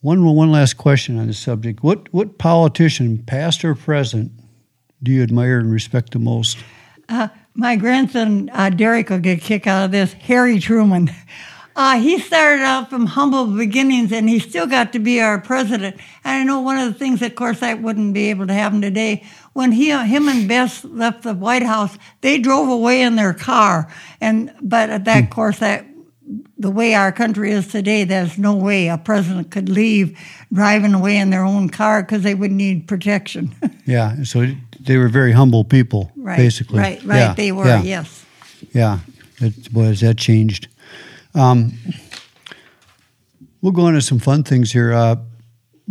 One, 0.00 0.24
one 0.24 0.52
last 0.52 0.74
question 0.74 1.18
on 1.18 1.28
this 1.28 1.38
subject. 1.38 1.82
What, 1.82 2.12
what 2.12 2.36
politician, 2.36 3.22
past 3.24 3.64
or 3.64 3.74
present, 3.74 4.32
do 5.02 5.12
you 5.12 5.22
admire 5.22 5.58
and 5.58 5.72
respect 5.72 6.12
the 6.12 6.18
most? 6.18 6.58
Uh, 7.08 7.28
my 7.54 7.76
grandson 7.76 8.50
uh, 8.52 8.70
Derek 8.70 9.08
will 9.10 9.18
get 9.18 9.38
a 9.38 9.40
kick 9.40 9.66
out 9.66 9.84
of 9.84 9.92
this. 9.92 10.12
Harry 10.14 10.58
Truman. 10.58 11.10
Uh, 11.76 11.98
he 11.98 12.18
started 12.20 12.62
out 12.62 12.88
from 12.88 13.06
humble 13.06 13.46
beginnings, 13.46 14.12
and 14.12 14.28
he 14.28 14.38
still 14.38 14.66
got 14.66 14.92
to 14.92 14.98
be 14.98 15.20
our 15.20 15.40
president. 15.40 15.96
And 16.24 16.40
I 16.40 16.44
know 16.44 16.60
one 16.60 16.78
of 16.78 16.92
the 16.92 16.98
things, 16.98 17.20
of 17.20 17.34
course, 17.34 17.60
that 17.60 17.82
wouldn't 17.82 18.14
be 18.14 18.30
able 18.30 18.46
to 18.46 18.52
happen 18.52 18.80
today. 18.80 19.24
When 19.54 19.72
he, 19.72 19.90
him 19.90 20.28
and 20.28 20.48
Bess 20.48 20.84
left 20.84 21.22
the 21.22 21.34
White 21.34 21.64
House, 21.64 21.98
they 22.20 22.38
drove 22.38 22.68
away 22.68 23.02
in 23.02 23.16
their 23.16 23.34
car. 23.34 23.92
And 24.20 24.52
but 24.60 24.90
at 24.90 25.04
that, 25.04 25.24
of 25.24 25.30
course, 25.30 25.58
that 25.58 25.84
the 26.58 26.70
way 26.70 26.94
our 26.94 27.12
country 27.12 27.50
is 27.50 27.68
today, 27.68 28.04
there's 28.04 28.38
no 28.38 28.54
way 28.54 28.88
a 28.88 28.96
president 28.96 29.50
could 29.50 29.68
leave 29.68 30.18
driving 30.52 30.94
away 30.94 31.18
in 31.18 31.30
their 31.30 31.44
own 31.44 31.68
car 31.68 32.02
because 32.02 32.22
they 32.22 32.34
would 32.34 32.52
need 32.52 32.86
protection. 32.88 33.54
Yeah, 33.86 34.22
so 34.24 34.46
they 34.80 34.96
were 34.96 35.08
very 35.08 35.32
humble 35.32 35.62
people, 35.62 36.10
right, 36.16 36.38
basically. 36.38 36.78
right, 36.78 37.04
right. 37.04 37.18
Yeah, 37.18 37.34
they 37.34 37.52
were, 37.52 37.66
yeah, 37.66 37.82
yes. 37.82 38.24
Yeah, 38.72 39.00
boy, 39.70 39.82
has 39.84 40.00
that 40.00 40.16
changed. 40.16 40.68
Um, 41.34 41.72
we'll 43.60 43.72
go 43.72 43.86
on 43.86 43.94
to 43.94 44.00
some 44.02 44.18
fun 44.18 44.42
things 44.44 44.72
here. 44.72 44.92
Uh, 44.92 45.14
do 45.16 45.22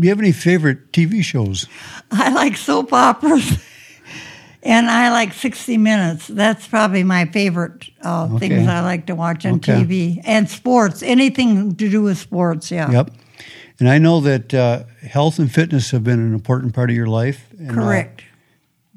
you 0.06 0.10
have 0.10 0.20
any 0.20 0.32
favorite 0.32 0.92
TV 0.92 1.24
shows? 1.24 1.68
I 2.12 2.30
like 2.34 2.58
soap 2.58 2.94
operas, 2.94 3.58
and 4.64 4.90
I 4.90 5.12
like 5.12 5.34
60 5.34 5.78
Minutes. 5.78 6.28
That's 6.28 6.68
probably 6.68 7.04
my 7.04 7.26
favorite 7.26 7.90
uh, 8.04 8.30
Okay. 8.36 8.50
things 8.50 8.68
I 8.68 8.82
like 8.82 9.06
to 9.08 9.16
watch 9.16 9.46
on 9.46 9.56
Okay. 9.56 9.84
TV. 9.84 10.22
And 10.24 10.50
sports, 10.50 11.04
anything 11.04 11.76
to 11.76 11.90
do 11.90 12.02
with 12.04 12.18
sports, 12.18 12.72
yeah. 12.72 12.90
Yep. 12.92 13.12
And 13.80 13.90
I 13.90 13.98
know 13.98 14.20
that 14.22 14.54
uh, 14.54 14.84
health 15.02 15.40
and 15.40 15.52
fitness 15.52 15.92
have 15.92 16.04
been 16.04 16.20
an 16.20 16.34
important 16.34 16.74
part 16.74 16.90
of 16.90 16.96
your 16.96 17.08
life. 17.08 17.48
And, 17.58 17.72
uh, 17.72 17.74
Correct. 17.74 18.24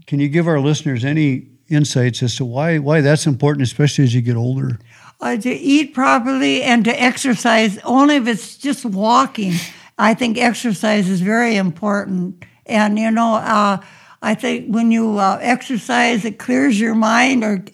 can 0.07 0.21
you 0.21 0.29
give 0.29 0.47
our 0.47 0.61
listeners 0.61 1.05
any 1.05 1.49
insights 1.69 2.23
as 2.23 2.37
to 2.37 2.45
why 2.45 2.79
why 2.79 3.01
that's 3.01 3.27
important, 3.27 3.63
especially 3.65 4.05
as 4.05 4.15
you 4.15 4.21
get 4.23 4.37
older? 4.37 4.79
Uh, 5.19 5.35
to 5.37 5.49
eat 5.51 5.95
properly 5.95 6.63
and 6.63 6.85
to 6.85 7.03
exercise, 7.03 7.79
only 7.85 8.17
if 8.17 8.27
it's 8.29 8.59
just 8.59 8.85
walking. 8.85 9.55
I 9.97 10.13
think 10.13 10.37
exercise 10.37 11.09
is 11.09 11.23
very 11.23 11.57
important. 11.57 12.45
And, 12.67 12.99
you 12.99 13.11
know, 13.11 13.37
uh, 13.37 13.79
I 14.21 14.35
think 14.35 14.69
when 14.75 14.91
you 14.93 15.17
uh, 15.19 15.39
exercise, 15.41 16.27
it 16.27 16.39
clears 16.39 16.79
your 16.79 16.95
mind. 16.95 17.45
Or, 17.45 17.65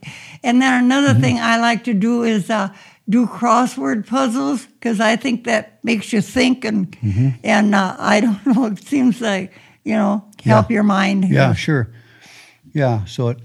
and 0.44 0.62
then 0.62 0.84
another 0.84 1.14
thing 1.20 1.40
I 1.40 1.58
like 1.58 1.82
to 1.84 1.94
do 1.94 2.22
is 2.22 2.48
uh, 2.48 2.68
do 3.08 3.26
crossword 3.26 4.06
puzzles 4.06 4.64
because 4.66 5.00
I 5.00 5.16
think 5.16 5.42
that 5.44 5.82
makes 5.82 6.12
you 6.12 6.20
think. 6.20 6.64
And, 6.64 6.96
and 7.42 7.74
uh, 7.74 7.96
I 7.98 8.20
don't 8.20 8.46
know, 8.54 8.66
it 8.66 8.84
seems 8.84 9.20
like, 9.20 9.52
you 9.82 9.94
know, 9.96 10.24
help 10.44 10.70
Yeah. 10.70 10.74
your 10.74 10.84
mind. 10.84 11.24
Yeah, 11.28 11.54
sure. 11.54 11.88
Yeah. 12.72 13.04
So, 13.06 13.30
it, 13.30 13.38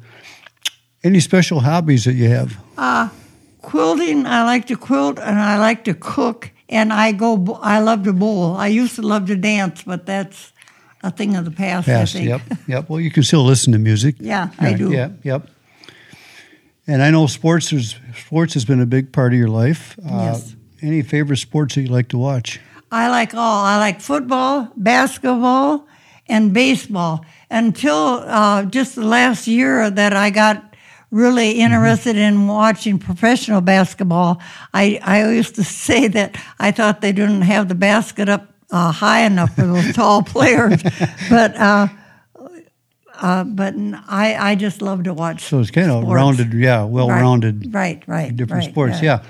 any 1.04 1.20
special 1.20 1.62
hobbies 1.62 2.04
that 2.06 2.14
you 2.14 2.30
have? 2.30 2.56
Uh, 2.78 3.10
quilting, 3.68 4.26
I 4.26 4.44
like 4.46 4.66
to 4.68 4.78
quilt 4.78 5.20
and 5.20 5.38
I 5.38 5.58
like 5.60 5.84
to 5.84 5.94
cook 5.94 6.52
and 6.70 6.94
I 6.94 7.12
go, 7.12 7.60
I 7.62 7.80
love 7.80 8.04
to 8.06 8.14
bowl. 8.14 8.56
I 8.56 8.68
used 8.68 8.96
to 8.96 9.02
love 9.02 9.28
to 9.28 9.36
dance, 9.36 9.84
but 9.84 10.06
that's 10.06 10.54
a 11.04 11.12
thing 11.12 11.36
of 11.36 11.44
the 11.46 11.52
past, 11.52 11.86
Past. 11.86 12.16
I 12.16 12.20
think. 12.20 12.30
Yep. 12.30 12.42
Yep. 12.68 12.90
Well, 12.90 13.00
you 13.02 13.12
can 13.12 13.24
still 13.24 13.44
listen 13.44 13.74
to 13.74 13.80
music. 13.80 14.16
Yeah, 14.22 14.50
I 14.58 14.74
do. 14.74 14.92
Yeah. 14.92 15.10
Yep. 15.24 15.50
And 16.88 17.04
I 17.04 17.12
know 17.12 17.28
sports 17.28 17.74
is 17.74 17.96
sports 18.16 18.54
has 18.54 18.64
been 18.64 18.80
a 18.82 18.86
big 18.86 19.12
part 19.12 19.34
of 19.34 19.40
your 19.40 19.50
life. 19.50 19.98
Uh, 20.00 20.32
Yes. 20.32 20.56
Any 20.82 21.02
favorite 21.02 21.38
sports 21.38 21.76
that 21.76 21.82
you 21.82 21.88
like 21.90 22.08
to 22.10 22.18
watch? 22.18 22.60
I 22.92 23.10
like 23.10 23.34
all. 23.34 23.66
I 23.66 23.78
like 23.80 24.00
football, 24.00 24.70
basketball, 24.78 25.88
and 26.30 26.54
baseball. 26.54 27.26
Until 27.50 28.24
uh, 28.26 28.64
just 28.66 28.96
the 28.96 29.06
last 29.06 29.48
year 29.48 29.90
that 29.90 30.14
I 30.14 30.30
got 30.30 30.67
really 31.12 31.52
interested 31.60 32.16
in 32.18 32.48
watching 32.48 33.00
professional 33.00 33.62
basketball, 33.62 34.42
I, 34.74 35.00
I 35.04 35.30
used 35.32 35.56
to 35.56 35.64
say 35.64 36.08
that 36.10 36.38
I 36.60 36.72
thought 36.72 37.02
they 37.02 37.12
didn't 37.14 37.44
have 37.44 37.68
the 37.70 37.76
basket 37.76 38.28
up 38.30 38.54
uh, 38.72 38.92
high 38.92 39.22
enough 39.22 39.56
for 39.56 39.66
those 39.66 39.94
tall 39.96 40.22
players. 40.24 40.82
But 41.30 41.56
uh, 41.56 41.88
uh, 43.16 43.44
but 43.46 43.74
I, 44.08 44.52
I 44.52 44.56
just 44.56 44.82
love 44.82 45.04
to 45.06 45.14
watch. 45.14 45.42
So 45.44 45.60
it's 45.60 45.72
kind 45.72 45.90
of 45.90 46.04
sports. 46.04 46.14
rounded, 46.16 46.54
yeah, 46.54 46.84
well 46.84 47.10
Right, 47.10 47.22
rounded, 47.22 47.74
Right, 47.74 48.04
right. 48.08 48.36
different 48.36 48.64
right, 48.66 48.72
sports. 48.72 48.94
right. 48.96 49.04
Yeah. 49.04 49.24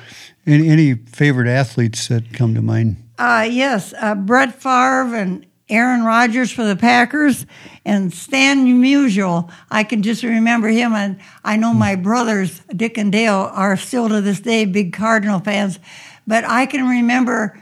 Any, 0.45 0.69
any 0.69 0.93
favorite 0.95 1.47
athletes 1.47 2.07
that 2.09 2.33
come 2.33 2.53
to 2.55 2.61
mind? 2.61 2.97
Uh, 3.17 3.47
yes, 3.49 3.93
uh, 4.01 4.15
Brett 4.15 4.61
Favre 4.61 5.15
and 5.15 5.45
Aaron 5.69 6.03
Rodgers 6.03 6.51
for 6.51 6.63
the 6.63 6.77
Packers, 6.77 7.45
and 7.84 8.13
Stan 8.13 8.65
Musial. 8.82 9.51
I 9.69 9.84
can 9.84 10.01
just 10.01 10.23
remember 10.23 10.69
him, 10.69 10.93
and 10.93 11.19
I 11.43 11.58
know 11.58 11.73
my 11.73 11.95
brothers 11.95 12.62
Dick 12.73 12.97
and 12.97 13.12
Dale 13.12 13.51
are 13.53 13.75
still 13.75 14.08
to 14.10 14.21
this 14.21 14.39
day 14.39 14.65
big 14.65 14.93
Cardinal 14.93 15.39
fans. 15.39 15.80
But 16.25 16.45
I 16.45 16.65
can 16.65 16.88
remember, 16.88 17.62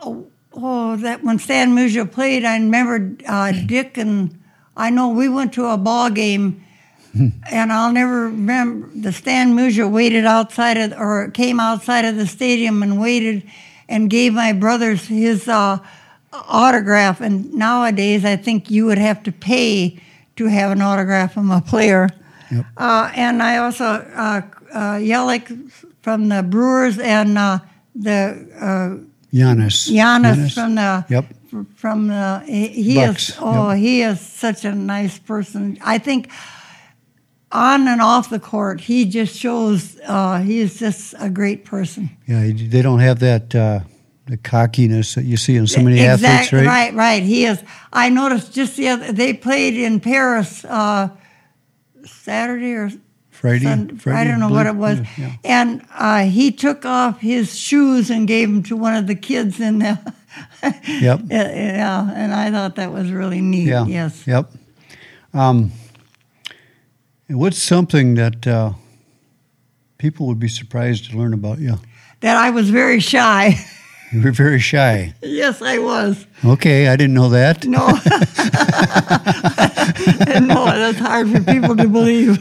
oh, 0.00 0.28
oh 0.54 0.96
that 0.96 1.22
when 1.22 1.38
Stan 1.38 1.74
Musial 1.76 2.10
played, 2.10 2.44
I 2.44 2.56
remember 2.56 3.16
uh, 3.26 3.52
Dick 3.66 3.98
and 3.98 4.42
I 4.74 4.88
know 4.88 5.10
we 5.10 5.28
went 5.28 5.52
to 5.54 5.66
a 5.66 5.76
ball 5.76 6.10
game. 6.10 6.64
And 7.50 7.70
I'll 7.70 7.92
never 7.92 8.24
remember 8.24 8.88
the 8.94 9.12
Stan 9.12 9.54
Musial 9.54 9.90
waited 9.90 10.24
outside 10.24 10.78
of, 10.78 10.98
or 10.98 11.30
came 11.30 11.60
outside 11.60 12.06
of 12.06 12.16
the 12.16 12.26
stadium 12.26 12.82
and 12.82 12.98
waited 12.98 13.42
and 13.86 14.08
gave 14.08 14.32
my 14.32 14.54
brothers 14.54 15.08
his 15.08 15.46
uh, 15.46 15.76
autograph. 16.32 17.20
And 17.20 17.52
nowadays, 17.54 18.24
I 18.24 18.36
think 18.36 18.70
you 18.70 18.86
would 18.86 18.98
have 18.98 19.22
to 19.24 19.32
pay 19.32 20.00
to 20.36 20.46
have 20.46 20.70
an 20.70 20.80
autograph 20.80 21.34
from 21.34 21.50
a 21.50 21.60
player. 21.60 22.08
Yep. 22.50 22.64
Uh, 22.76 23.10
and 23.14 23.42
I 23.42 23.58
also, 23.58 23.84
uh, 23.84 24.42
uh, 24.72 24.94
Yelich 24.96 25.70
from 26.02 26.28
the 26.28 26.42
Brewers 26.42 26.98
and 26.98 27.38
uh, 27.38 27.58
the 27.94 28.48
uh, 28.60 29.34
Giannis. 29.34 29.90
Giannis, 29.90 30.54
from 30.54 30.74
the 30.74 31.04
Yep. 31.08 31.24
from 31.76 32.08
the 32.08 32.42
he 32.46 32.68
he 32.68 32.94
Bucks, 32.96 33.30
is 33.30 33.36
oh 33.40 33.70
yep. 33.70 33.78
he 33.78 34.02
is 34.02 34.20
such 34.20 34.64
a 34.64 34.74
nice 34.74 35.18
person. 35.18 35.78
I 35.84 35.98
think 35.98 36.30
on 37.50 37.86
and 37.88 38.00
off 38.00 38.30
the 38.30 38.40
court 38.40 38.80
he 38.80 39.04
just 39.04 39.38
shows 39.38 39.98
uh, 40.06 40.40
he 40.40 40.60
is 40.60 40.78
just 40.78 41.14
a 41.18 41.30
great 41.30 41.64
person. 41.64 42.10
Yeah, 42.26 42.50
they 42.54 42.82
don't 42.82 43.00
have 43.00 43.20
that 43.20 43.54
uh, 43.54 43.80
the 44.26 44.36
cockiness 44.36 45.14
that 45.16 45.24
you 45.24 45.36
see 45.36 45.56
in 45.56 45.66
so 45.66 45.82
many 45.82 46.00
athletes, 46.00 46.22
Exactly, 46.22 46.58
right? 46.60 46.66
right, 46.66 46.94
right. 46.94 47.22
He 47.22 47.44
is. 47.44 47.62
I 47.92 48.08
noticed 48.08 48.52
just 48.52 48.76
the 48.76 48.88
other. 48.88 49.12
They 49.12 49.32
played 49.34 49.74
in 49.74 49.98
Paris 50.00 50.64
uh, 50.64 51.08
Saturday 52.04 52.72
or 52.74 52.90
Friday, 53.30 53.64
Sun- 53.64 53.96
Friday, 53.98 54.20
I 54.20 54.24
don't 54.24 54.38
know 54.38 54.48
believe. 54.48 54.66
what 54.66 54.66
it 54.68 54.76
was. 54.76 54.98
Yeah, 55.00 55.26
yeah. 55.26 55.32
And 55.44 55.84
uh, 55.92 56.22
he 56.24 56.52
took 56.52 56.84
off 56.84 57.20
his 57.20 57.58
shoes 57.58 58.10
and 58.10 58.28
gave 58.28 58.48
them 58.48 58.62
to 58.64 58.76
one 58.76 58.94
of 58.94 59.06
the 59.08 59.14
kids 59.16 59.58
in 59.60 59.80
the. 59.80 59.98
Yep. 60.88 61.20
Yeah, 61.28 62.10
and 62.14 62.32
I 62.32 62.50
thought 62.50 62.76
that 62.76 62.90
was 62.90 63.10
really 63.12 63.40
neat. 63.42 63.66
Yeah. 63.66 63.84
Yes. 63.84 64.26
Yep. 64.26 64.50
Um, 65.34 65.72
what's 67.28 67.58
something 67.58 68.14
that 68.14 68.46
uh, 68.46 68.72
people 69.98 70.26
would 70.28 70.38
be 70.38 70.48
surprised 70.48 71.10
to 71.10 71.18
learn 71.18 71.34
about 71.34 71.58
you? 71.58 71.74
That 72.20 72.36
I 72.38 72.48
was 72.50 72.70
very 72.70 73.00
shy. 73.00 73.56
You 74.12 74.20
were 74.20 74.32
very 74.32 74.60
shy. 74.60 75.14
yes, 75.22 75.62
I 75.62 75.78
was. 75.78 76.26
Okay, 76.44 76.88
I 76.88 76.96
didn't 76.96 77.14
know 77.14 77.30
that. 77.30 77.64
No. 77.64 77.86
no, 80.40 80.64
that's 80.66 80.98
hard 80.98 81.30
for 81.30 81.40
people 81.40 81.76
to 81.76 81.88
believe. 81.88 82.38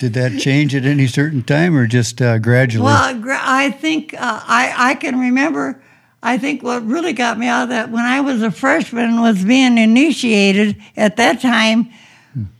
Did 0.00 0.14
that 0.14 0.38
change 0.40 0.74
at 0.74 0.84
any 0.84 1.06
certain 1.06 1.42
time, 1.44 1.76
or 1.76 1.86
just 1.86 2.20
uh, 2.20 2.38
gradually? 2.38 2.86
Well, 2.86 3.22
I 3.30 3.70
think 3.70 4.14
uh, 4.14 4.18
I 4.44 4.74
I 4.76 4.94
can 4.96 5.20
remember. 5.20 5.80
I 6.22 6.38
think 6.38 6.62
what 6.62 6.84
really 6.84 7.12
got 7.12 7.38
me 7.38 7.46
out 7.46 7.64
of 7.64 7.68
that 7.68 7.90
when 7.90 8.04
I 8.04 8.20
was 8.20 8.42
a 8.42 8.50
freshman 8.50 9.20
was 9.20 9.44
being 9.44 9.78
initiated 9.78 10.76
at 10.96 11.16
that 11.18 11.40
time. 11.40 11.90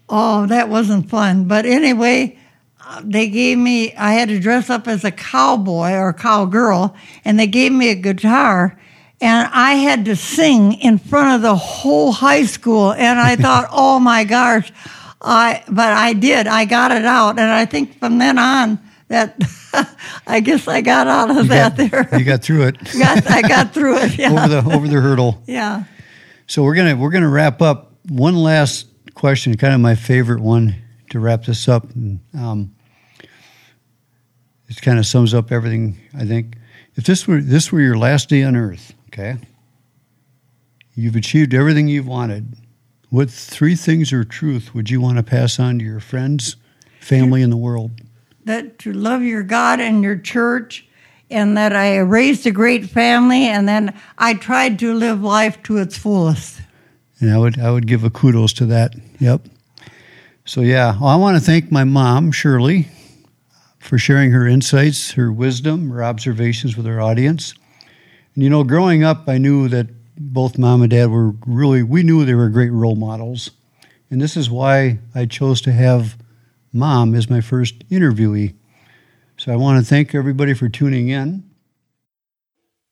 Oh, 0.09 0.47
that 0.47 0.69
wasn't 0.69 1.11
fun. 1.11 1.49
But 1.49 1.67
anyway, 1.67 2.39
they 3.03 3.29
gave 3.29 3.59
me. 3.59 3.95
I 3.95 4.13
had 4.13 4.29
to 4.29 4.39
dress 4.39 4.71
up 4.71 4.87
as 4.89 5.05
a 5.05 5.11
cowboy 5.11 5.93
or 5.95 6.13
cowgirl, 6.13 6.95
and 7.25 7.39
they 7.39 7.47
gave 7.47 7.73
me 7.73 7.91
a 7.91 7.95
guitar. 7.95 8.79
And 9.21 9.49
I 9.53 9.75
had 9.75 10.05
to 10.07 10.17
sing 10.17 10.75
in 10.75 10.99
front 10.99 11.37
of 11.37 11.43
the 11.43 11.55
whole 11.57 12.13
high 12.13 12.45
school, 12.45 12.93
and 12.93 13.19
I 13.19 13.37
thought, 13.45 13.69
"Oh 13.73 13.99
my 13.99 14.25
gosh!" 14.25 14.73
I 15.23 15.63
but 15.69 15.93
I 15.93 16.13
did. 16.13 16.47
I 16.47 16.65
got 16.67 16.91
it 16.93 17.05
out, 17.05 17.39
and 17.39 17.51
I 17.51 17.65
think 17.65 17.99
from 17.99 18.19
then 18.19 18.39
on 18.39 18.79
that 19.09 19.37
I 20.27 20.41
guess 20.41 20.67
I 20.69 20.81
got 20.81 21.07
out 21.07 21.31
of 21.31 21.37
you 21.37 21.43
that 21.45 21.77
got, 21.77 21.91
there. 22.11 22.19
you 22.19 22.25
got 22.25 22.43
through 22.43 22.63
it 22.69 22.79
got, 22.99 23.31
I 23.31 23.43
got 23.43 23.73
through 23.75 23.99
it. 23.99 24.19
Yeah. 24.19 24.33
over 24.33 24.49
the 24.49 24.75
over 24.75 24.89
the 24.89 25.01
hurdle. 25.01 25.43
yeah. 25.47 25.85
So 26.47 26.63
we're 26.63 26.75
gonna 26.75 26.97
we're 26.97 27.11
gonna 27.11 27.29
wrap 27.29 27.63
up. 27.63 27.93
One 28.09 28.37
last 28.37 28.87
question, 29.15 29.57
kind 29.57 29.73
of 29.75 29.81
my 29.81 29.95
favorite 29.95 30.41
one 30.41 30.75
to 31.11 31.21
wrap 31.21 31.45
this 31.45 31.69
up. 31.69 31.87
Um, 32.35 32.74
it 34.69 34.81
kind 34.83 34.99
of 34.99 35.07
sums 35.07 35.35
up 35.35 35.53
everything. 35.53 35.99
I 36.17 36.25
think 36.25 36.57
if 36.95 37.05
this 37.05 37.27
were 37.27 37.41
this 37.41 37.73
were 37.73 37.81
your 37.81 37.99
last 37.99 38.29
day 38.29 38.43
on 38.43 38.57
Earth, 38.57 38.95
okay, 39.09 39.37
you've 40.95 41.17
achieved 41.17 41.55
everything 41.55 41.89
you've 41.89 42.07
wanted. 42.07 42.57
What 43.11 43.31
three 43.31 43.77
things 43.77 44.13
or 44.13 44.25
truth 44.25 44.75
would 44.75 44.91
you 44.91 45.01
want 45.01 45.19
to 45.19 45.23
pass 45.23 45.61
on 45.61 45.79
to 45.79 45.85
your 45.85 46.01
friends, 46.01 46.57
family, 47.01 47.43
and 47.43 47.53
the 47.53 47.57
world? 47.57 47.93
That 48.45 48.79
to 48.81 48.93
love 48.93 49.23
your 49.23 49.43
God 49.43 49.81
and 49.81 50.03
your 50.03 50.19
church, 50.19 50.87
and 51.31 51.57
that 51.57 51.75
I 51.75 51.99
raised 51.99 52.47
a 52.47 52.51
great 52.51 52.87
family, 52.87 53.47
and 53.47 53.69
then 53.69 53.95
I 54.19 54.35
tried 54.35 54.79
to 54.81 54.95
live 54.95 55.23
life 55.23 55.63
to 55.65 55.79
its 55.79 55.97
fullest. 55.97 56.61
And 57.21 57.33
I 57.33 57.39
would 57.39 57.59
I 57.59 57.71
would 57.71 57.87
give 57.87 58.05
a 58.05 58.11
kudos 58.11 58.53
to 58.55 58.67
that. 58.67 58.95
Yep. 59.21 59.49
So 60.45 60.61
yeah, 60.61 60.99
well, 60.99 61.09
I 61.09 61.17
want 61.17 61.39
to 61.39 61.43
thank 61.43 61.73
my 61.73 61.85
mom 61.85 62.33
Shirley 62.33 62.89
for 63.85 63.99
sharing 63.99 64.31
her 64.31 64.47
insights, 64.47 65.13
her 65.13 65.31
wisdom, 65.31 65.91
her 65.91 66.03
observations 66.03 66.75
with 66.75 66.87
our 66.87 67.03
audience. 67.03 67.53
And 68.35 68.43
you 68.43 68.49
know, 68.49 68.65
growing 68.65 69.05
up, 69.05 69.29
I 69.29 69.37
knew 69.37 69.69
that 69.69 69.89
both 70.17 70.57
mom 70.57 70.81
and 70.81 70.91
dad 70.91 71.11
were 71.11 71.33
really 71.47 71.83
we 71.83 72.03
knew 72.03 72.25
they 72.25 72.35
were 72.35 72.49
great 72.49 72.73
role 72.73 72.97
models, 72.97 73.51
and 74.11 74.23
this 74.23 74.39
is 74.39 74.49
why 74.49 75.01
I 75.15 75.27
chose 75.27 75.61
to 75.63 75.73
have 75.73 76.17
mom 76.73 77.15
as 77.15 77.29
my 77.29 77.43
first 77.43 77.87
interviewee. 77.91 78.55
So 79.37 79.53
I 79.53 79.57
want 79.57 79.79
to 79.79 79.89
thank 79.89 80.15
everybody 80.15 80.55
for 80.55 80.71
tuning 80.71 81.09
in. 81.09 81.45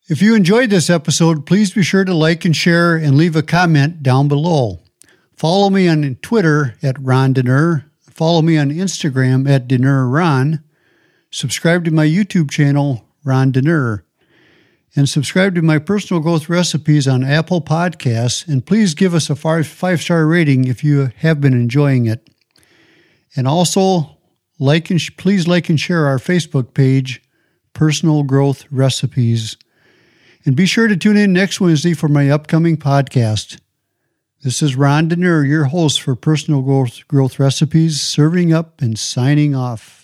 If 0.08 0.20
you 0.20 0.34
enjoyed 0.34 0.68
this 0.68 0.90
episode, 0.90 1.46
please 1.46 1.72
be 1.72 1.82
sure 1.82 2.04
to 2.04 2.12
like 2.12 2.44
and 2.44 2.54
share 2.54 2.96
and 2.96 3.16
leave 3.16 3.36
a 3.36 3.42
comment 3.42 4.02
down 4.02 4.28
below. 4.28 4.80
Follow 5.36 5.70
me 5.70 5.88
on 5.88 6.16
Twitter 6.20 6.74
at 6.82 7.00
Ron 7.00 7.32
Denner. 7.32 7.90
Follow 8.10 8.42
me 8.42 8.58
on 8.58 8.70
Instagram 8.70 9.48
at 9.48 9.68
Denner 9.68 10.06
Ron. 10.06 10.62
Subscribe 11.34 11.86
to 11.86 11.90
my 11.90 12.06
YouTube 12.06 12.50
channel, 12.50 13.06
Ron 13.24 13.52
Denner. 13.52 14.04
And 14.94 15.08
subscribe 15.08 15.54
to 15.54 15.62
my 15.62 15.78
personal 15.78 16.22
growth 16.22 16.50
recipes 16.50 17.08
on 17.08 17.24
Apple 17.24 17.62
Podcasts. 17.62 18.46
And 18.46 18.66
please 18.66 18.92
give 18.92 19.14
us 19.14 19.30
a 19.30 19.34
five 19.34 20.02
star 20.02 20.26
rating 20.26 20.66
if 20.66 20.84
you 20.84 21.10
have 21.16 21.40
been 21.40 21.54
enjoying 21.54 22.04
it. 22.04 22.28
And 23.34 23.48
also, 23.48 24.18
like 24.58 24.90
and 24.90 25.00
sh- 25.00 25.10
please 25.16 25.48
like 25.48 25.70
and 25.70 25.80
share 25.80 26.06
our 26.06 26.18
Facebook 26.18 26.74
page, 26.74 27.22
Personal 27.72 28.24
Growth 28.24 28.66
Recipes. 28.70 29.56
And 30.44 30.54
be 30.54 30.66
sure 30.66 30.86
to 30.86 30.98
tune 30.98 31.16
in 31.16 31.32
next 31.32 31.62
Wednesday 31.62 31.94
for 31.94 32.08
my 32.08 32.28
upcoming 32.28 32.76
podcast. 32.76 33.58
This 34.42 34.60
is 34.60 34.76
Ron 34.76 35.08
Denner, 35.08 35.44
your 35.44 35.64
host 35.64 36.02
for 36.02 36.14
Personal 36.14 36.60
Growth, 36.60 37.08
Growth 37.08 37.38
Recipes, 37.38 38.02
serving 38.02 38.52
up 38.52 38.82
and 38.82 38.98
signing 38.98 39.54
off. 39.54 40.01